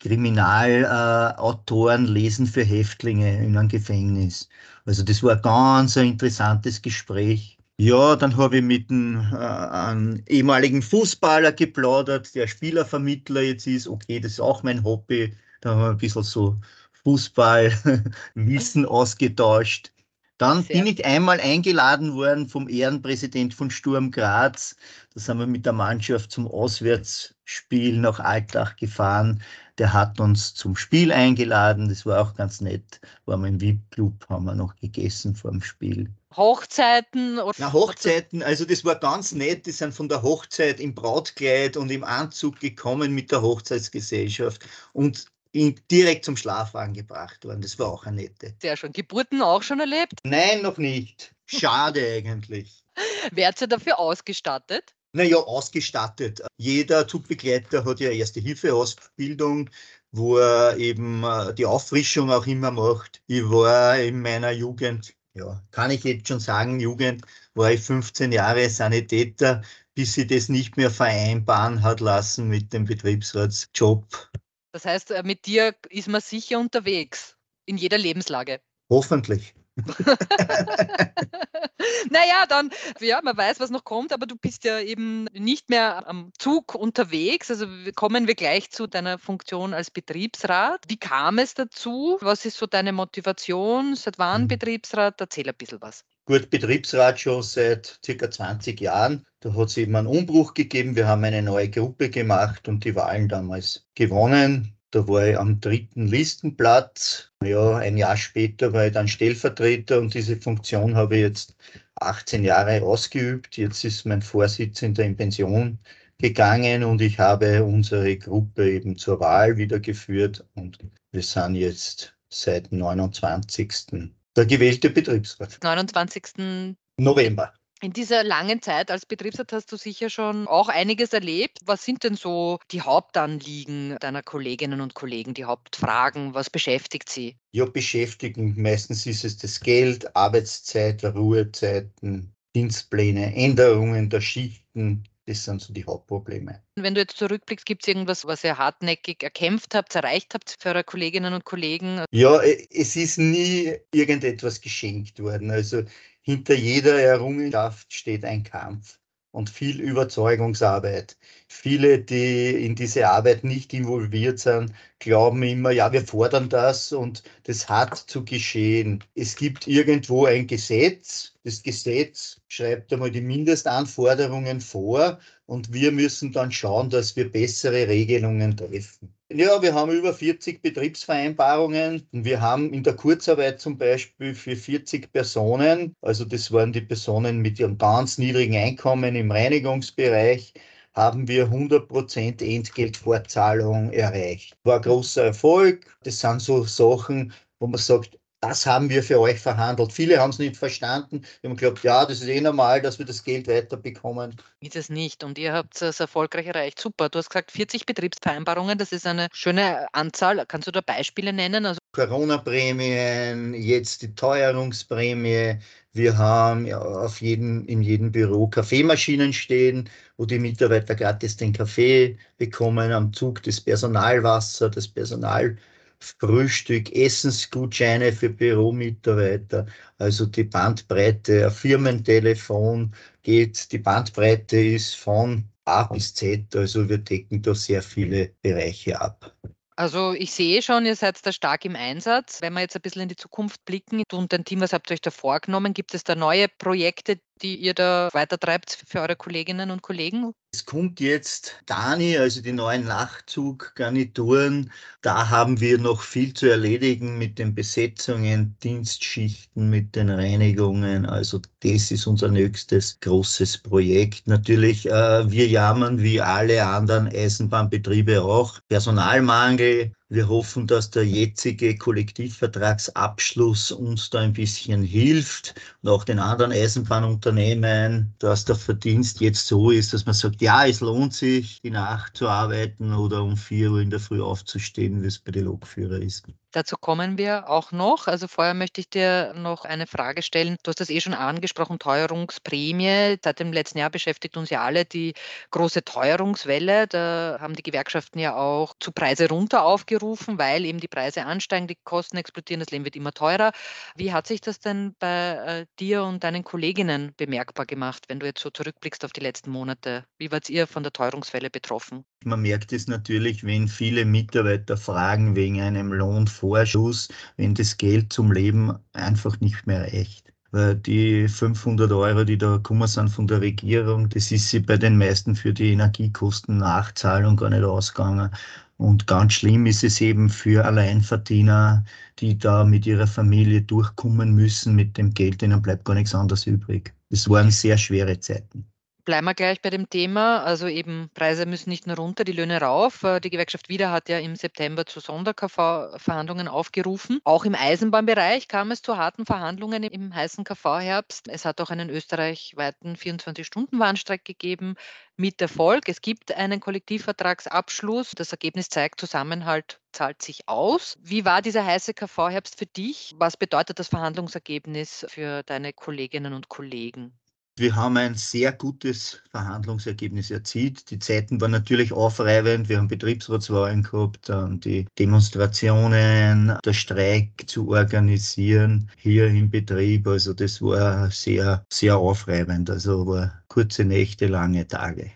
Kriminalautoren 0.00 2.06
äh, 2.06 2.10
lesen 2.10 2.46
für 2.46 2.64
Häftlinge 2.64 3.44
in 3.44 3.56
einem 3.56 3.68
Gefängnis. 3.68 4.48
Also 4.86 5.02
das 5.02 5.22
war 5.22 5.36
ganz 5.36 5.96
ein 5.96 6.08
interessantes 6.08 6.82
Gespräch. 6.82 7.58
Ja, 7.78 8.16
dann 8.16 8.36
habe 8.36 8.58
ich 8.58 8.62
mit 8.62 8.90
einem, 8.90 9.26
äh, 9.32 9.36
einem, 9.36 10.22
ehemaligen 10.26 10.82
Fußballer 10.82 11.52
geplaudert, 11.52 12.34
der 12.34 12.46
Spielervermittler 12.46 13.42
jetzt 13.42 13.66
ist. 13.66 13.88
Okay, 13.88 14.20
das 14.20 14.32
ist 14.32 14.40
auch 14.40 14.62
mein 14.62 14.84
Hobby. 14.84 15.34
Da 15.60 15.70
haben 15.70 15.80
wir 15.80 15.90
ein 15.90 15.96
bisschen 15.96 16.22
so 16.22 16.58
Fußballwissen 17.04 18.84
ausgetauscht. 18.86 19.92
Dann 20.36 20.62
Sehr. 20.62 20.76
bin 20.76 20.86
ich 20.86 21.04
einmal 21.04 21.40
eingeladen 21.40 22.14
worden 22.14 22.48
vom 22.48 22.68
Ehrenpräsident 22.68 23.52
von 23.52 23.70
Sturm 23.70 24.10
Graz. 24.10 24.74
Da 25.14 25.20
sind 25.20 25.38
wir 25.38 25.46
mit 25.46 25.66
der 25.66 25.74
Mannschaft 25.74 26.32
zum 26.32 26.48
Auswärtsspiel 26.48 27.98
nach 27.98 28.20
Altach 28.20 28.76
gefahren. 28.76 29.42
Der 29.80 29.94
hat 29.94 30.20
uns 30.20 30.52
zum 30.52 30.76
Spiel 30.76 31.10
eingeladen. 31.10 31.88
Das 31.88 32.04
war 32.04 32.20
auch 32.20 32.34
ganz 32.34 32.60
nett. 32.60 33.00
Waren 33.24 33.40
wir 33.40 33.48
im 33.48 33.60
VIP-Club, 33.62 34.26
haben 34.28 34.44
wir 34.44 34.54
noch 34.54 34.76
gegessen 34.76 35.34
vor 35.34 35.52
dem 35.52 35.62
Spiel. 35.62 36.10
Hochzeiten? 36.36 37.38
Oder 37.38 37.54
Na, 37.56 37.72
Hochzeiten, 37.72 38.42
also 38.42 38.66
das 38.66 38.84
war 38.84 38.96
ganz 38.96 39.32
nett. 39.32 39.64
Die 39.64 39.70
sind 39.70 39.94
von 39.94 40.10
der 40.10 40.20
Hochzeit 40.20 40.80
im 40.80 40.94
Brautkleid 40.94 41.78
und 41.78 41.90
im 41.90 42.04
Anzug 42.04 42.60
gekommen 42.60 43.14
mit 43.14 43.32
der 43.32 43.40
Hochzeitsgesellschaft 43.40 44.66
und 44.92 45.24
direkt 45.54 46.26
zum 46.26 46.36
Schlafwagen 46.36 46.92
gebracht 46.92 47.42
worden. 47.46 47.62
Das 47.62 47.78
war 47.78 47.88
auch 47.88 48.04
eine 48.04 48.16
nette. 48.24 48.54
Sehr 48.60 48.76
schön. 48.76 48.92
Geburten 48.92 49.40
auch 49.40 49.62
schon 49.62 49.80
erlebt? 49.80 50.18
Nein, 50.24 50.60
noch 50.60 50.76
nicht. 50.76 51.34
Schade 51.46 52.06
eigentlich. 52.16 52.84
Wer 53.32 53.48
hat 53.48 53.58
sie 53.58 53.66
dafür 53.66 53.98
ausgestattet? 53.98 54.92
Naja, 55.12 55.38
ausgestattet. 55.38 56.40
Jeder 56.56 57.08
Zugbegleiter 57.08 57.84
hat 57.84 57.98
ja 57.98 58.10
Erste-Hilfe-Ausbildung, 58.10 59.70
wo 60.12 60.38
er 60.38 60.76
eben 60.76 61.24
äh, 61.24 61.52
die 61.54 61.66
Auffrischung 61.66 62.30
auch 62.30 62.46
immer 62.46 62.70
macht. 62.70 63.20
Ich 63.26 63.42
war 63.42 63.98
in 63.98 64.22
meiner 64.22 64.52
Jugend, 64.52 65.14
ja, 65.34 65.62
kann 65.72 65.90
ich 65.90 66.04
jetzt 66.04 66.28
schon 66.28 66.38
sagen, 66.38 66.78
Jugend, 66.78 67.22
war 67.54 67.72
ich 67.72 67.80
15 67.80 68.30
Jahre 68.30 68.70
Sanitäter, 68.70 69.62
bis 69.94 70.14
sie 70.14 70.26
das 70.26 70.48
nicht 70.48 70.76
mehr 70.76 70.90
vereinbaren 70.90 71.82
hat 71.82 72.00
lassen 72.00 72.48
mit 72.48 72.72
dem 72.72 72.84
Betriebsratsjob. 72.84 74.30
Das 74.72 74.84
heißt, 74.84 75.10
äh, 75.10 75.22
mit 75.24 75.46
dir 75.46 75.74
ist 75.88 76.08
man 76.08 76.20
sicher 76.20 76.60
unterwegs, 76.60 77.36
in 77.66 77.76
jeder 77.76 77.98
Lebenslage. 77.98 78.60
Hoffentlich. 78.88 79.54
naja, 82.10 82.46
dann, 82.48 82.70
ja, 83.00 83.20
man 83.22 83.36
weiß, 83.36 83.60
was 83.60 83.70
noch 83.70 83.84
kommt, 83.84 84.12
aber 84.12 84.26
du 84.26 84.36
bist 84.36 84.64
ja 84.64 84.80
eben 84.80 85.24
nicht 85.32 85.70
mehr 85.70 86.08
am 86.08 86.32
Zug 86.38 86.74
unterwegs. 86.74 87.50
Also 87.50 87.66
kommen 87.94 88.26
wir 88.26 88.34
gleich 88.34 88.70
zu 88.70 88.86
deiner 88.86 89.18
Funktion 89.18 89.74
als 89.74 89.90
Betriebsrat. 89.90 90.84
Wie 90.88 90.98
kam 90.98 91.38
es 91.38 91.54
dazu? 91.54 92.18
Was 92.20 92.44
ist 92.44 92.58
so 92.58 92.66
deine 92.66 92.92
Motivation? 92.92 93.96
Seit 93.96 94.18
wann 94.18 94.42
mhm. 94.42 94.48
Betriebsrat? 94.48 95.20
Erzähl 95.20 95.48
ein 95.48 95.54
bisschen 95.56 95.80
was. 95.80 96.04
Gut, 96.26 96.50
Betriebsrat 96.50 97.18
schon 97.18 97.42
seit 97.42 97.98
circa 98.04 98.30
20 98.30 98.80
Jahren. 98.80 99.24
Da 99.40 99.54
hat 99.54 99.68
es 99.68 99.76
eben 99.76 99.96
einen 99.96 100.06
Umbruch 100.06 100.54
gegeben. 100.54 100.94
Wir 100.94 101.08
haben 101.08 101.24
eine 101.24 101.42
neue 101.42 101.70
Gruppe 101.70 102.10
gemacht 102.10 102.68
und 102.68 102.84
die 102.84 102.94
Wahlen 102.94 103.28
damals 103.28 103.88
gewonnen. 103.94 104.76
Da 104.92 105.06
war 105.06 105.28
ich 105.28 105.38
am 105.38 105.60
dritten 105.60 106.08
Listenplatz. 106.08 107.30
Ja, 107.44 107.76
ein 107.76 107.96
Jahr 107.96 108.16
später 108.16 108.72
war 108.72 108.86
ich 108.86 108.92
dann 108.92 109.06
Stellvertreter 109.06 109.98
und 110.00 110.14
diese 110.14 110.36
Funktion 110.36 110.96
habe 110.96 111.16
ich 111.16 111.22
jetzt 111.22 111.56
18 111.96 112.42
Jahre 112.42 112.82
ausgeübt. 112.82 113.56
Jetzt 113.56 113.84
ist 113.84 114.04
mein 114.04 114.20
Vorsitzender 114.20 115.04
in 115.04 115.16
Pension 115.16 115.78
gegangen 116.18 116.82
und 116.82 117.00
ich 117.00 117.18
habe 117.18 117.64
unsere 117.64 118.16
Gruppe 118.16 118.70
eben 118.70 118.96
zur 118.96 119.20
Wahl 119.20 119.56
wiedergeführt 119.56 120.44
und 120.54 120.78
wir 121.12 121.22
sind 121.22 121.54
jetzt 121.54 122.16
seit 122.28 122.72
29. 122.72 124.12
der 124.36 124.46
gewählte 124.46 124.90
Betriebsrat. 124.90 125.58
29. 125.62 126.74
November. 126.98 127.52
In 127.82 127.94
dieser 127.94 128.22
langen 128.24 128.60
Zeit 128.60 128.90
als 128.90 129.06
Betriebsrat 129.06 129.54
hast 129.54 129.72
du 129.72 129.76
sicher 129.76 130.10
schon 130.10 130.46
auch 130.46 130.68
einiges 130.68 131.14
erlebt. 131.14 131.60
Was 131.64 131.82
sind 131.82 132.04
denn 132.04 132.14
so 132.14 132.58
die 132.72 132.82
Hauptanliegen 132.82 133.96
deiner 134.00 134.22
Kolleginnen 134.22 134.82
und 134.82 134.92
Kollegen, 134.92 135.32
die 135.32 135.46
Hauptfragen? 135.46 136.34
Was 136.34 136.50
beschäftigt 136.50 137.08
sie? 137.08 137.36
Ja, 137.52 137.64
beschäftigen. 137.64 138.54
Meistens 138.60 139.06
ist 139.06 139.24
es 139.24 139.38
das 139.38 139.60
Geld, 139.60 140.14
Arbeitszeit, 140.14 141.02
Ruhezeiten, 141.02 142.34
Dienstpläne, 142.54 143.34
Änderungen 143.34 144.10
der 144.10 144.20
Schichten. 144.20 145.04
Das 145.30 145.44
sind 145.44 145.62
so 145.62 145.72
die 145.72 145.84
Hauptprobleme. 145.84 146.60
Wenn 146.74 146.96
du 146.96 147.00
jetzt 147.02 147.16
zurückblickst, 147.16 147.64
gibt 147.64 147.82
es 147.84 147.88
irgendwas, 147.88 148.26
was 148.26 148.42
ihr 148.42 148.58
hartnäckig 148.58 149.22
erkämpft 149.22 149.76
habt, 149.76 149.94
erreicht 149.94 150.34
habt 150.34 150.56
für 150.58 150.70
eure 150.70 150.82
Kolleginnen 150.82 151.34
und 151.34 151.44
Kollegen? 151.44 152.04
Ja, 152.10 152.42
es 152.42 152.96
ist 152.96 153.16
nie 153.16 153.76
irgendetwas 153.94 154.60
geschenkt 154.60 155.20
worden. 155.22 155.52
Also 155.52 155.84
hinter 156.22 156.54
jeder 156.54 157.00
Errungenschaft 157.00 157.92
steht 157.92 158.24
ein 158.24 158.42
Kampf 158.42 158.99
und 159.32 159.50
viel 159.50 159.80
Überzeugungsarbeit. 159.80 161.16
Viele, 161.48 161.98
die 162.00 162.64
in 162.64 162.74
diese 162.74 163.08
Arbeit 163.08 163.44
nicht 163.44 163.72
involviert 163.72 164.38
sind, 164.38 164.72
glauben 164.98 165.42
immer, 165.42 165.70
ja, 165.70 165.92
wir 165.92 166.02
fordern 166.04 166.48
das 166.48 166.92
und 166.92 167.22
das 167.44 167.68
hat 167.68 167.96
zu 167.96 168.24
geschehen. 168.24 169.04
Es 169.14 169.36
gibt 169.36 169.66
irgendwo 169.66 170.26
ein 170.26 170.46
Gesetz. 170.46 171.34
Das 171.44 171.62
Gesetz 171.62 172.40
schreibt 172.48 172.92
einmal 172.92 173.10
die 173.10 173.20
Mindestanforderungen 173.20 174.60
vor 174.60 175.18
und 175.46 175.72
wir 175.72 175.92
müssen 175.92 176.32
dann 176.32 176.52
schauen, 176.52 176.90
dass 176.90 177.16
wir 177.16 177.30
bessere 177.30 177.88
Regelungen 177.88 178.56
treffen. 178.56 179.14
Ja, 179.32 179.62
wir 179.62 179.74
haben 179.74 179.92
über 179.92 180.12
40 180.12 180.60
Betriebsvereinbarungen. 180.60 182.06
Wir 182.10 182.40
haben 182.40 182.72
in 182.72 182.82
der 182.82 182.96
Kurzarbeit 182.96 183.60
zum 183.60 183.78
Beispiel 183.78 184.34
für 184.34 184.56
40 184.56 185.12
Personen, 185.12 185.94
also 186.00 186.24
das 186.24 186.50
waren 186.50 186.72
die 186.72 186.80
Personen 186.80 187.38
mit 187.38 187.60
ihrem 187.60 187.78
ganz 187.78 188.18
niedrigen 188.18 188.56
Einkommen 188.56 189.14
im 189.14 189.30
Reinigungsbereich, 189.30 190.52
haben 190.94 191.28
wir 191.28 191.46
100% 191.48 192.42
Entgeltfortzahlung 192.42 193.92
erreicht. 193.92 194.56
War 194.64 194.80
großer 194.80 195.26
Erfolg. 195.26 195.96
Das 196.02 196.18
sind 196.20 196.42
so 196.42 196.64
Sachen, 196.64 197.32
wo 197.60 197.68
man 197.68 197.78
sagt, 197.78 198.18
das 198.40 198.64
haben 198.64 198.88
wir 198.88 199.02
für 199.02 199.20
euch 199.20 199.38
verhandelt. 199.38 199.92
Viele 199.92 200.18
haben 200.18 200.30
es 200.30 200.38
nicht 200.38 200.56
verstanden. 200.56 201.22
Wir 201.40 201.50
haben 201.50 201.56
geglaubt, 201.56 201.82
ja, 201.82 202.06
das 202.06 202.22
ist 202.22 202.28
eh 202.28 202.40
normal, 202.40 202.80
dass 202.80 202.98
wir 202.98 203.04
das 203.04 203.22
Geld 203.22 203.46
weiterbekommen. 203.48 204.36
Ist 204.60 204.76
es 204.76 204.88
nicht. 204.88 205.22
Und 205.24 205.36
ihr 205.38 205.52
habt 205.52 205.80
es 205.82 206.00
erfolgreich 206.00 206.46
erreicht. 206.46 206.80
Super. 206.80 207.10
Du 207.10 207.18
hast 207.18 207.28
gesagt, 207.28 207.50
40 207.50 207.84
Betriebsvereinbarungen. 207.84 208.78
Das 208.78 208.92
ist 208.92 209.06
eine 209.06 209.28
schöne 209.32 209.86
Anzahl. 209.92 210.44
Kannst 210.46 210.66
du 210.66 210.72
da 210.72 210.80
Beispiele 210.80 211.34
nennen? 211.34 211.66
Also 211.66 211.80
Corona-Prämien, 211.92 213.52
jetzt 213.52 214.00
die 214.02 214.14
Teuerungsprämie. 214.14 215.58
Wir 215.92 216.16
haben 216.16 216.64
ja, 216.66 216.80
auf 216.80 217.20
jedem, 217.20 217.66
in 217.66 217.82
jedem 217.82 218.12
Büro 218.12 218.46
Kaffeemaschinen 218.46 219.32
stehen, 219.32 219.90
wo 220.16 220.24
die 220.24 220.38
Mitarbeiter 220.38 220.94
gratis 220.94 221.36
den 221.36 221.52
Kaffee 221.52 222.16
bekommen, 222.38 222.92
am 222.92 223.12
Zug 223.12 223.42
das 223.42 223.60
Personalwasser, 223.60 224.70
das 224.70 224.88
Personal 224.88 225.58
Frühstück, 226.00 226.94
Essensgutscheine 226.94 228.12
für 228.12 228.30
Büromitarbeiter, 228.30 229.66
also 229.98 230.26
die 230.26 230.44
Bandbreite, 230.44 231.46
ein 231.46 231.52
Firmentelefon 231.52 232.94
geht, 233.22 233.70
die 233.72 233.78
Bandbreite 233.78 234.58
ist 234.58 234.96
von 234.96 235.44
A 235.66 235.84
bis 235.84 236.14
Z, 236.14 236.56
also 236.56 236.88
wir 236.88 236.98
decken 236.98 237.42
da 237.42 237.54
sehr 237.54 237.82
viele 237.82 238.30
Bereiche 238.42 239.00
ab. 239.00 239.34
Also 239.76 240.12
ich 240.12 240.32
sehe 240.32 240.60
schon, 240.60 240.84
ihr 240.84 240.94
seid 240.94 241.24
da 241.24 241.32
stark 241.32 241.64
im 241.64 241.74
Einsatz. 241.74 242.42
Wenn 242.42 242.52
wir 242.52 242.60
jetzt 242.60 242.76
ein 242.76 242.82
bisschen 242.82 243.00
in 243.00 243.08
die 243.08 243.16
Zukunft 243.16 243.64
blicken, 243.64 244.02
und 244.12 244.30
dein 244.30 244.44
Team, 244.44 244.60
was 244.60 244.74
habt 244.74 244.90
ihr 244.90 244.94
euch 244.94 245.00
da 245.00 245.10
vorgenommen? 245.10 245.72
Gibt 245.72 245.94
es 245.94 246.04
da 246.04 246.14
neue 246.14 246.48
Projekte, 246.48 247.18
die 247.42 247.56
ihr 247.56 247.74
da 247.74 248.08
weitertreibt 248.12 248.84
für 248.86 249.00
eure 249.00 249.16
Kolleginnen 249.16 249.70
und 249.70 249.82
Kollegen? 249.82 250.32
Es 250.52 250.64
kommt 250.64 250.98
jetzt 251.00 251.56
Dani, 251.66 252.18
also 252.18 252.42
die 252.42 252.52
neuen 252.52 252.84
Nachtzuggarnituren. 252.84 254.72
Da 255.00 255.28
haben 255.28 255.60
wir 255.60 255.78
noch 255.78 256.02
viel 256.02 256.34
zu 256.34 256.50
erledigen 256.50 257.18
mit 257.18 257.38
den 257.38 257.54
Besetzungen, 257.54 258.56
Dienstschichten, 258.62 259.70
mit 259.70 259.94
den 259.94 260.10
Reinigungen. 260.10 261.06
Also 261.06 261.40
das 261.60 261.90
ist 261.90 262.06
unser 262.06 262.28
nächstes 262.28 262.98
großes 263.00 263.58
Projekt. 263.58 264.26
Natürlich, 264.26 264.86
äh, 264.86 265.30
wir 265.30 265.46
jammern 265.46 266.02
wie 266.02 266.20
alle 266.20 266.66
anderen 266.66 267.06
Eisenbahnbetriebe 267.08 268.22
auch. 268.22 268.58
Personalmangel, 268.68 269.92
wir 270.10 270.28
hoffen, 270.28 270.66
dass 270.66 270.90
der 270.90 271.06
jetzige 271.06 271.76
Kollektivvertragsabschluss 271.78 273.70
uns 273.70 274.10
da 274.10 274.20
ein 274.20 274.32
bisschen 274.32 274.82
hilft 274.82 275.54
und 275.82 275.88
auch 275.90 276.04
den 276.04 276.18
anderen 276.18 276.52
Eisenbahnunternehmen, 276.52 278.14
dass 278.18 278.44
der 278.44 278.56
Verdienst 278.56 279.20
jetzt 279.20 279.46
so 279.46 279.70
ist, 279.70 279.92
dass 279.92 280.06
man 280.06 280.14
sagt, 280.14 280.42
ja, 280.42 280.66
es 280.66 280.80
lohnt 280.80 281.14
sich, 281.14 281.62
die 281.62 281.70
Nacht 281.70 282.16
zu 282.16 282.28
arbeiten 282.28 282.92
oder 282.92 283.22
um 283.22 283.36
vier 283.36 283.70
Uhr 283.70 283.80
in 283.80 283.90
der 283.90 284.00
Früh 284.00 284.20
aufzustehen, 284.20 285.02
wie 285.02 285.06
es 285.06 285.18
bei 285.20 285.30
den 285.30 285.44
Lokführern 285.44 286.02
ist. 286.02 286.26
Dazu 286.52 286.76
kommen 286.76 287.16
wir 287.16 287.48
auch 287.48 287.70
noch. 287.70 288.08
Also 288.08 288.26
vorher 288.26 288.54
möchte 288.54 288.80
ich 288.80 288.90
dir 288.90 289.32
noch 289.34 289.64
eine 289.64 289.86
Frage 289.86 290.20
stellen. 290.22 290.56
Du 290.64 290.70
hast 290.70 290.80
das 290.80 290.90
eh 290.90 291.00
schon 291.00 291.14
angesprochen, 291.14 291.78
Teuerungsprämie. 291.78 293.18
Seit 293.22 293.38
dem 293.38 293.52
letzten 293.52 293.78
Jahr 293.78 293.90
beschäftigt 293.90 294.36
uns 294.36 294.50
ja 294.50 294.62
alle 294.62 294.84
die 294.84 295.14
große 295.52 295.84
Teuerungswelle. 295.84 296.88
Da 296.88 297.38
haben 297.40 297.54
die 297.54 297.62
Gewerkschaften 297.62 298.18
ja 298.18 298.34
auch 298.34 298.74
zu 298.80 298.90
Preise 298.90 299.28
runter 299.28 299.62
aufgerufen, 299.64 300.38
weil 300.38 300.64
eben 300.64 300.80
die 300.80 300.88
Preise 300.88 301.24
ansteigen, 301.24 301.68
die 301.68 301.78
Kosten 301.84 302.16
explodieren, 302.16 302.60
das 302.60 302.70
Leben 302.70 302.84
wird 302.84 302.96
immer 302.96 303.12
teurer. 303.12 303.52
Wie 303.94 304.12
hat 304.12 304.26
sich 304.26 304.40
das 304.40 304.58
denn 304.58 304.96
bei 304.98 305.32
äh, 305.46 305.66
dir 305.78 306.02
und 306.02 306.24
deinen 306.24 306.42
Kolleginnen 306.42 307.14
bemerkbar 307.16 307.66
gemacht, 307.66 308.06
wenn 308.08 308.18
du 308.18 308.26
jetzt 308.26 308.40
so 308.40 308.50
zurückblickst 308.50 309.04
auf 309.04 309.12
die 309.12 309.20
letzten 309.20 309.50
Monate? 309.50 310.04
Wie 310.18 310.32
wart 310.32 310.50
ihr 310.50 310.66
von 310.66 310.82
der 310.82 310.92
Teuerungswelle 310.92 311.50
betroffen? 311.50 312.04
Man 312.24 312.42
merkt 312.42 312.72
es 312.72 312.86
natürlich, 312.86 313.44
wenn 313.44 313.66
viele 313.66 314.04
Mitarbeiter 314.04 314.76
fragen 314.76 315.34
wegen 315.36 315.60
einem 315.60 315.90
Lohnvorschuss, 315.92 317.08
wenn 317.36 317.54
das 317.54 317.78
Geld 317.78 318.12
zum 318.12 318.30
Leben 318.32 318.78
einfach 318.92 319.40
nicht 319.40 319.66
mehr 319.66 319.82
reicht. 319.82 320.32
Weil 320.50 320.76
die 320.76 321.28
500 321.28 321.90
Euro, 321.92 322.24
die 322.24 322.36
da 322.36 322.56
gekommen 322.56 322.88
sind 322.88 323.08
von 323.08 323.26
der 323.26 323.40
Regierung, 323.40 324.08
das 324.10 324.30
ist 324.32 324.50
sie 324.50 324.60
bei 324.60 324.76
den 324.76 324.98
meisten 324.98 325.34
für 325.34 325.54
die 325.54 325.72
Energiekostennachzahlung 325.72 327.36
gar 327.36 327.50
nicht 327.50 327.64
ausgegangen. 327.64 328.30
Und 328.76 329.06
ganz 329.06 329.34
schlimm 329.34 329.64
ist 329.66 329.82
es 329.84 330.00
eben 330.02 330.28
für 330.28 330.64
Alleinverdiener, 330.66 331.84
die 332.18 332.36
da 332.36 332.64
mit 332.64 332.86
ihrer 332.86 333.06
Familie 333.06 333.62
durchkommen 333.62 334.34
müssen 334.34 334.74
mit 334.74 334.98
dem 334.98 335.14
Geld, 335.14 335.40
denen 335.40 335.62
bleibt 335.62 335.86
gar 335.86 335.94
nichts 335.94 336.14
anderes 336.14 336.46
übrig. 336.46 336.94
Das 337.08 337.30
waren 337.30 337.50
sehr 337.50 337.78
schwere 337.78 338.20
Zeiten. 338.20 338.66
Bleiben 339.04 339.24
wir 339.24 339.34
gleich 339.34 339.62
bei 339.62 339.70
dem 339.70 339.88
Thema. 339.88 340.42
Also 340.42 340.66
eben 340.66 341.10
Preise 341.14 341.46
müssen 341.46 341.70
nicht 341.70 341.86
nur 341.86 341.96
runter, 341.96 342.24
die 342.24 342.32
Löhne 342.32 342.60
rauf. 342.60 343.02
Äh, 343.02 343.20
die 343.20 343.30
Gewerkschaft 343.30 343.68
Wieder 343.68 343.90
hat 343.90 344.08
ja 344.08 344.18
im 344.18 344.36
September 344.36 344.86
zu 344.86 345.00
Sonder-KV-Verhandlungen 345.00 346.48
aufgerufen. 346.48 347.20
Auch 347.24 347.44
im 347.44 347.54
Eisenbahnbereich 347.54 348.48
kam 348.48 348.70
es 348.70 348.82
zu 348.82 348.96
harten 348.96 349.26
Verhandlungen 349.26 349.82
im 349.82 350.14
heißen 350.14 350.44
KV-Herbst. 350.44 351.28
Es 351.28 351.44
hat 351.44 351.60
auch 351.60 351.70
einen 351.70 351.90
österreichweiten 351.90 352.96
24-Stunden-Warnstreik 352.96 354.24
gegeben 354.24 354.74
mit 355.16 355.40
Erfolg. 355.40 355.88
Es 355.88 356.00
gibt 356.00 356.32
einen 356.32 356.60
Kollektivvertragsabschluss. 356.60 358.12
Das 358.16 358.32
Ergebnis 358.32 358.68
zeigt, 358.68 359.00
Zusammenhalt 359.00 359.80
zahlt 359.92 360.22
sich 360.22 360.48
aus. 360.48 360.96
Wie 361.00 361.24
war 361.24 361.42
dieser 361.42 361.64
heiße 361.64 361.94
KV-Herbst 361.94 362.58
für 362.58 362.66
dich? 362.66 363.14
Was 363.16 363.36
bedeutet 363.36 363.78
das 363.78 363.88
Verhandlungsergebnis 363.88 365.06
für 365.08 365.42
deine 365.42 365.72
Kolleginnen 365.72 366.32
und 366.32 366.48
Kollegen? 366.48 367.19
Wir 367.60 367.76
haben 367.76 367.98
ein 367.98 368.14
sehr 368.14 368.52
gutes 368.52 369.20
Verhandlungsergebnis 369.32 370.30
erzielt. 370.30 370.90
Die 370.90 370.98
Zeiten 370.98 371.38
waren 371.42 371.50
natürlich 371.50 371.92
aufreibend. 371.92 372.70
Wir 372.70 372.78
haben 372.78 372.88
Betriebsratswahlen 372.88 373.82
gehabt, 373.82 374.30
dann 374.30 374.60
die 374.60 374.86
Demonstrationen, 374.98 376.56
der 376.64 376.72
Streik 376.72 377.44
zu 377.44 377.68
organisieren 377.68 378.90
hier 378.96 379.26
im 379.26 379.50
Betrieb. 379.50 380.08
Also 380.08 380.32
das 380.32 380.62
war 380.62 381.10
sehr, 381.10 381.62
sehr 381.70 381.98
aufreibend. 381.98 382.70
Also 382.70 383.06
war 383.06 383.42
kurze 383.48 383.84
Nächte, 383.84 384.28
lange 384.28 384.66
Tage. 384.66 385.10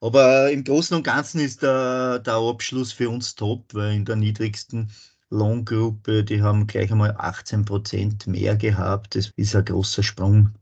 Aber 0.00 0.52
im 0.52 0.62
Großen 0.62 0.96
und 0.96 1.02
Ganzen 1.02 1.40
ist 1.40 1.62
der, 1.64 2.20
der 2.20 2.34
Abschluss 2.34 2.92
für 2.92 3.10
uns 3.10 3.34
top, 3.34 3.74
weil 3.74 3.96
in 3.96 4.04
der 4.04 4.14
niedrigsten 4.14 4.92
Lohngruppe, 5.30 6.22
die 6.22 6.42
haben 6.42 6.68
gleich 6.68 6.92
einmal 6.92 7.16
18 7.18 7.64
Prozent 7.64 8.28
mehr 8.28 8.54
gehabt. 8.54 9.16
Das 9.16 9.32
ist 9.34 9.56
ein 9.56 9.64
großer 9.64 10.04
Sprung 10.04 10.52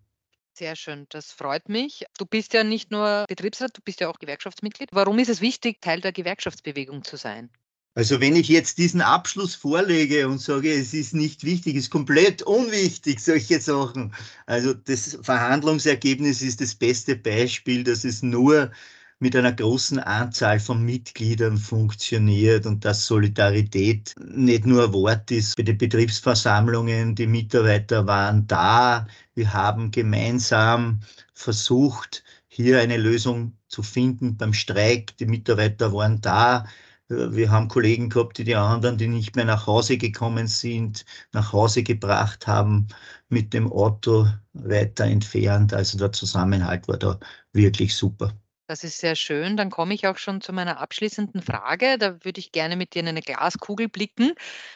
sehr 0.57 0.77
schön, 0.77 1.07
das 1.11 1.33
freut 1.33 1.69
mich. 1.69 2.05
Du 2.19 2.27
bist 2.27 2.53
ja 2.53 2.64
nicht 2.64 2.90
nur 2.90 3.25
Betriebsrat, 3.29 3.77
du 3.77 3.83
bist 3.83 4.01
ja 4.01 4.09
auch 4.09 4.19
Gewerkschaftsmitglied. 4.19 4.90
Warum 4.92 5.19
ist 5.19 5.29
es 5.29 5.40
wichtig, 5.40 5.81
Teil 5.81 6.01
der 6.01 6.12
Gewerkschaftsbewegung 6.12 7.05
zu 7.05 7.16
sein? 7.16 7.51
Also 7.95 8.21
wenn 8.21 8.37
ich 8.37 8.49
jetzt 8.49 8.77
diesen 8.77 9.01
Abschluss 9.01 9.55
vorlege 9.55 10.29
und 10.29 10.38
sage, 10.38 10.71
es 10.71 10.92
ist 10.92 11.14
nicht 11.14 11.45
wichtig, 11.45 11.77
ist 11.77 11.90
komplett 11.90 12.42
unwichtig, 12.42 13.21
solche 13.21 13.59
Sachen. 13.59 14.14
Also 14.45 14.75
das 14.75 15.19
Verhandlungsergebnis 15.23 16.42
ist 16.42 16.61
das 16.61 16.75
beste 16.75 17.16
Beispiel, 17.16 17.85
dass 17.85 18.05
es 18.05 18.23
nur 18.23 18.71
mit 19.18 19.35
einer 19.35 19.52
großen 19.52 19.98
Anzahl 19.98 20.61
von 20.61 20.85
Mitgliedern 20.85 21.57
funktioniert 21.57 22.66
und 22.66 22.85
dass 22.85 23.07
Solidarität 23.07 24.14
nicht 24.20 24.66
nur 24.66 24.85
ein 24.85 24.92
Wort 24.92 25.31
ist. 25.31 25.57
Bei 25.57 25.62
den 25.62 25.79
Betriebsversammlungen, 25.79 27.14
die 27.14 27.26
Mitarbeiter 27.26 28.07
waren 28.07 28.46
da. 28.46 29.07
Wir 29.35 29.52
haben 29.52 29.90
gemeinsam 29.90 31.00
versucht, 31.33 32.24
hier 32.48 32.81
eine 32.81 32.98
Lösung 32.98 33.57
zu 33.68 33.83
finden 33.83 34.37
beim 34.37 34.52
Streik. 34.52 35.16
Die 35.16 35.26
Mitarbeiter 35.26 35.92
waren 35.92 36.20
da. 36.20 36.66
Wir 37.09 37.50
haben 37.50 37.68
Kollegen 37.68 38.09
gehabt, 38.11 38.37
die 38.38 38.44
die 38.44 38.57
anderen, 38.57 38.98
die 38.98 39.07
nicht 39.07 39.37
mehr 39.37 39.44
nach 39.44 39.66
Hause 39.66 39.96
gekommen 39.96 40.48
sind, 40.48 41.05
nach 41.33 41.52
Hause 41.52 41.83
gebracht 41.85 42.46
haben, 42.46 42.88
mit 43.29 43.55
dem 43.55 43.70
Auto 43.72 44.26
weiter 44.55 45.05
entfernt. 45.05 45.72
Also 45.72 45.98
der 45.98 46.12
Zusammenhalt 46.12 46.88
war 46.88 46.98
da 46.98 47.18
wirklich 47.52 47.94
super. 47.94 48.33
Das 48.68 48.83
ist 48.83 48.98
sehr 48.98 49.14
schön. 49.14 49.57
Dann 49.57 49.70
komme 49.70 49.94
ich 49.94 50.09
auch 50.09 50.18
schon 50.18 50.40
zu 50.40 50.52
meiner 50.52 50.81
abschließenden 50.81 51.40
Frage. 51.40 51.98
Da 51.98 52.24
würde 52.24 52.40
ich 52.40 52.50
gerne 52.50 52.76
mit 52.76 52.94
dir 52.94 53.00
in 53.00 53.09
eine 53.09 53.22
Glaskugel 53.22 53.88
blicken. 53.88 54.33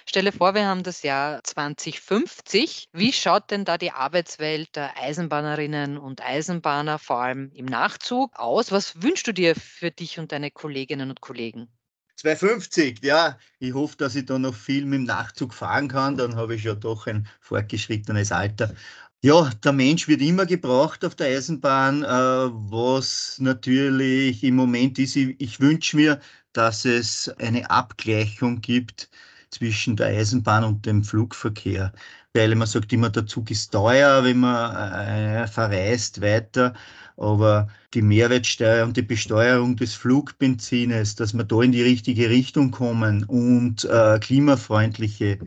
Stelle 0.09 0.31
vor, 0.31 0.55
wir 0.55 0.66
haben 0.66 0.85
das 0.85 1.03
Jahr 1.03 1.42
2050. 1.42 2.88
Wie 2.92 3.12
schaut 3.12 3.50
denn 3.50 3.64
da 3.64 3.79
die 3.79 3.90
Arbeitswelt 3.90 4.76
der 4.76 4.96
Eisenbahnerinnen 4.96 5.98
und 5.98 6.22
Eisenbahner, 6.22 7.00
vor 7.00 7.20
allem 7.20 7.50
im 7.53 7.66
Nachzug, 7.66 8.38
aus? 8.38 8.70
Was 8.70 9.03
wünschst 9.03 9.26
du 9.26 9.33
dir 9.33 9.57
für 9.57 9.90
dich 9.90 10.20
und 10.20 10.31
deine 10.31 10.53
Kolleginnen 10.53 11.11
und 11.11 11.20
Kollegen? 11.20 11.68
250, 12.14 13.03
ja. 13.03 13.38
Ich 13.59 13.74
hoffe, 13.74 13.96
dass 13.96 14.14
ich 14.14 14.26
da 14.26 14.38
noch 14.38 14.55
viel 14.55 14.85
mit 14.85 14.98
dem 14.98 15.05
Nachzug 15.05 15.53
fahren 15.55 15.88
kann. 15.88 16.16
Dann 16.16 16.37
habe 16.37 16.55
ich 16.55 16.64
ja 16.64 16.74
doch 16.74 17.07
ein 17.07 17.26
fortgeschrittenes 17.40 18.31
Alter. 18.31 18.74
Ja, 19.22 19.50
der 19.64 19.72
Mensch 19.72 20.09
wird 20.09 20.22
immer 20.22 20.46
gebraucht 20.46 21.04
auf 21.04 21.14
der 21.14 21.26
Eisenbahn, 21.28 22.02
äh, 22.02 22.06
was 22.06 23.37
natürlich 23.38 24.42
im 24.42 24.56
Moment 24.56 24.98
ist, 24.98 25.14
ich, 25.16 25.38
ich 25.38 25.61
wünsche 25.61 25.96
mir, 25.96 26.20
dass 26.54 26.85
es 26.87 27.28
eine 27.38 27.68
Abgleichung 27.70 28.61
gibt 28.62 29.11
zwischen 29.50 29.96
der 29.96 30.06
Eisenbahn 30.09 30.64
und 30.64 30.87
dem 30.87 31.04
Flugverkehr. 31.04 31.92
Weil 32.33 32.54
man 32.54 32.66
sagt 32.66 32.92
immer, 32.94 33.11
der 33.11 33.26
Zug 33.26 33.50
ist 33.50 33.72
teuer, 33.72 34.24
wenn 34.24 34.38
man 34.38 34.74
äh, 34.74 35.46
verreist 35.46 36.22
weiter, 36.22 36.72
aber 37.18 37.68
die 37.92 38.02
Mehrwertsteuer 38.02 38.87
und 38.87 38.96
die 38.96 39.02
Besteuerung 39.02 39.76
des 39.76 39.94
Flugbenzines, 39.94 41.14
dass 41.16 41.35
wir 41.35 41.44
da 41.44 41.61
in 41.61 41.72
die 41.72 41.83
richtige 41.83 42.30
Richtung 42.30 42.70
kommen 42.70 43.24
und 43.24 43.85
äh, 43.85 44.18
klimafreundliche 44.20 45.38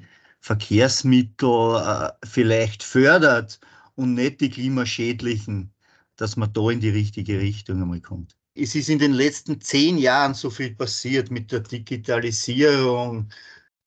Verkehrsmittel 0.44 1.78
äh, 1.78 2.28
vielleicht 2.28 2.84
fördert 2.84 3.62
und 3.96 4.14
nicht 4.14 4.42
die 4.42 4.50
klimaschädlichen, 4.50 5.72
dass 6.18 6.36
man 6.36 6.52
da 6.52 6.70
in 6.70 6.82
die 6.82 6.90
richtige 6.90 7.40
Richtung 7.40 7.82
einmal 7.82 8.02
kommt. 8.02 8.36
Es 8.54 8.76
ist 8.76 8.90
in 8.90 9.00
den 9.00 9.14
letzten 9.14 9.62
zehn 9.62 9.98
Jahren 9.98 10.34
so 10.34 10.50
viel 10.50 10.76
passiert 10.76 11.32
mit 11.32 11.54
der 11.54 11.62
Digitalisierung. 11.62 13.30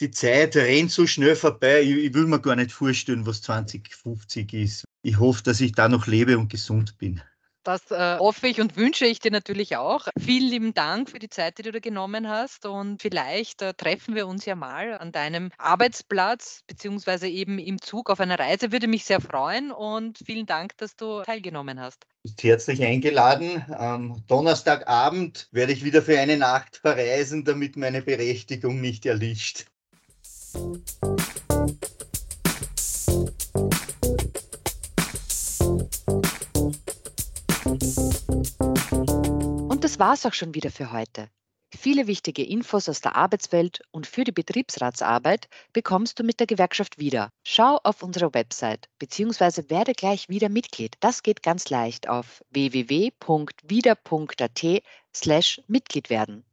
Die 0.01 0.11
Zeit 0.11 0.57
rennt 0.57 0.91
so 0.91 1.07
schnell 1.07 1.37
vorbei. 1.37 1.83
Ich, 1.83 1.91
ich 1.91 2.15
will 2.15 2.27
mir 2.27 2.41
gar 2.41 2.57
nicht 2.57 2.73
vorstellen, 2.73 3.27
was 3.27 3.43
2050 3.43 4.55
ist. 4.55 4.85
Ich 5.03 5.19
hoffe, 5.19 5.43
dass 5.43 5.61
ich 5.61 5.73
da 5.73 5.91
noch 5.91 6.07
lebe 6.07 6.39
und 6.39 6.49
gesund 6.49 6.97
bin. 6.97 7.21
Das 7.67 7.91
äh, 7.91 8.19
hoffe 8.19 8.47
ich 8.47 8.61
und 8.61 8.77
wünsche 8.77 9.07
ich 9.07 9.19
dir 9.19 9.33
natürlich 9.33 9.77
auch. 9.77 10.07
Vielen 10.17 10.49
lieben 10.49 10.73
Dank 10.73 11.11
für 11.11 11.19
die 11.19 11.29
Zeit, 11.29 11.59
die 11.59 11.63
du 11.63 11.73
da 11.73 11.81
genommen 11.81 12.29
hast. 12.29 12.65
Und 12.65 13.03
vielleicht 13.03 13.61
äh, 13.61 13.75
treffen 13.75 14.15
wir 14.15 14.29
uns 14.29 14.45
ja 14.45 14.55
mal 14.55 14.97
an 14.97 15.11
deinem 15.11 15.51
Arbeitsplatz, 15.59 16.63
beziehungsweise 16.69 17.27
eben 17.27 17.59
im 17.59 17.83
Zug 17.83 18.09
auf 18.09 18.21
einer 18.21 18.39
Reise. 18.39 18.71
Würde 18.71 18.87
mich 18.87 19.05
sehr 19.05 19.21
freuen. 19.21 19.73
Und 19.73 20.19
vielen 20.25 20.47
Dank, 20.47 20.77
dass 20.77 20.95
du 20.95 21.23
teilgenommen 21.23 21.81
hast. 21.81 22.07
Herzlich 22.41 22.85
eingeladen. 22.85 23.65
Am 23.77 24.23
Donnerstagabend 24.29 25.49
werde 25.51 25.73
ich 25.73 25.83
wieder 25.83 26.03
für 26.03 26.21
eine 26.21 26.37
Nacht 26.37 26.77
verreisen, 26.77 27.45
damit 27.45 27.77
meine 27.77 28.01
Berechtigung 28.01 28.81
nicht 28.81 29.07
erlischt. 29.07 29.67
Das 39.97 40.01
war's 40.01 40.27
auch 40.27 40.35
schon 40.35 40.55
wieder 40.55 40.71
für 40.71 40.93
heute. 40.93 41.31
Viele 41.75 42.07
wichtige 42.07 42.45
Infos 42.45 42.87
aus 42.91 43.01
der 43.01 43.17
Arbeitswelt 43.17 43.81
und 43.93 44.07
für 44.07 44.25
die 44.25 44.33
Betriebsratsarbeit 44.33 45.49
bekommst 45.73 46.19
du 46.19 46.23
mit 46.23 46.39
der 46.39 46.47
Gewerkschaft 46.47 46.99
wieder. 46.99 47.31
Schau 47.47 47.81
auf 47.83 48.03
unsere 48.03 48.35
Website 48.35 48.91
bzw. 48.99 49.71
werde 49.71 49.95
gleich 49.95 50.29
wieder 50.29 50.51
Mitglied. 50.51 50.97
Das 51.01 51.23
geht 51.23 51.43
ganz 51.43 51.71
leicht 51.71 52.11
auf 52.11 52.45
www.wieder.at 52.51 53.17
slash 55.15 55.63
Mitglied 55.67 56.11
werden. 56.11 56.45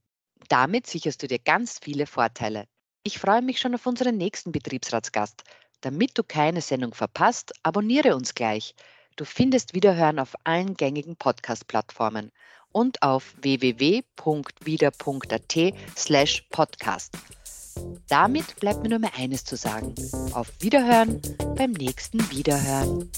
Damit 0.48 0.88
sicherst 0.88 1.22
du 1.22 1.28
dir 1.28 1.40
ganz 1.40 1.80
viele 1.82 2.06
Vorteile. 2.06 2.64
Ich 3.04 3.20
freue 3.20 3.42
mich 3.42 3.60
schon 3.60 3.76
auf 3.76 3.86
unseren 3.86 4.16
nächsten 4.16 4.54
Betriebsratsgast. 4.54 5.44
Damit 5.82 6.18
du 6.18 6.24
keine 6.24 6.62
Sendung 6.62 6.94
verpasst, 6.94 7.52
abonniere 7.62 8.16
uns 8.16 8.36
gleich. 8.36 8.74
Du 9.18 9.26
findest 9.26 9.74
Wiederhören 9.74 10.20
auf 10.20 10.34
allen 10.46 10.76
gängigen 10.76 11.18
Podcast-Plattformen 11.18 12.32
und 12.74 13.02
auf 13.02 13.34
www.wieder.at 13.42 14.04
slash 15.96 16.46
podcast. 16.52 17.14
Damit 18.08 18.56
bleibt 18.60 18.84
mir 18.84 18.90
nur 18.90 19.00
mehr 19.00 19.16
eines 19.18 19.46
zu 19.46 19.56
sagen. 19.56 19.96
Auf 20.34 20.52
Wiederhören 20.60 21.22
beim 21.56 21.72
nächsten 21.72 22.20
Wiederhören. 22.30 23.10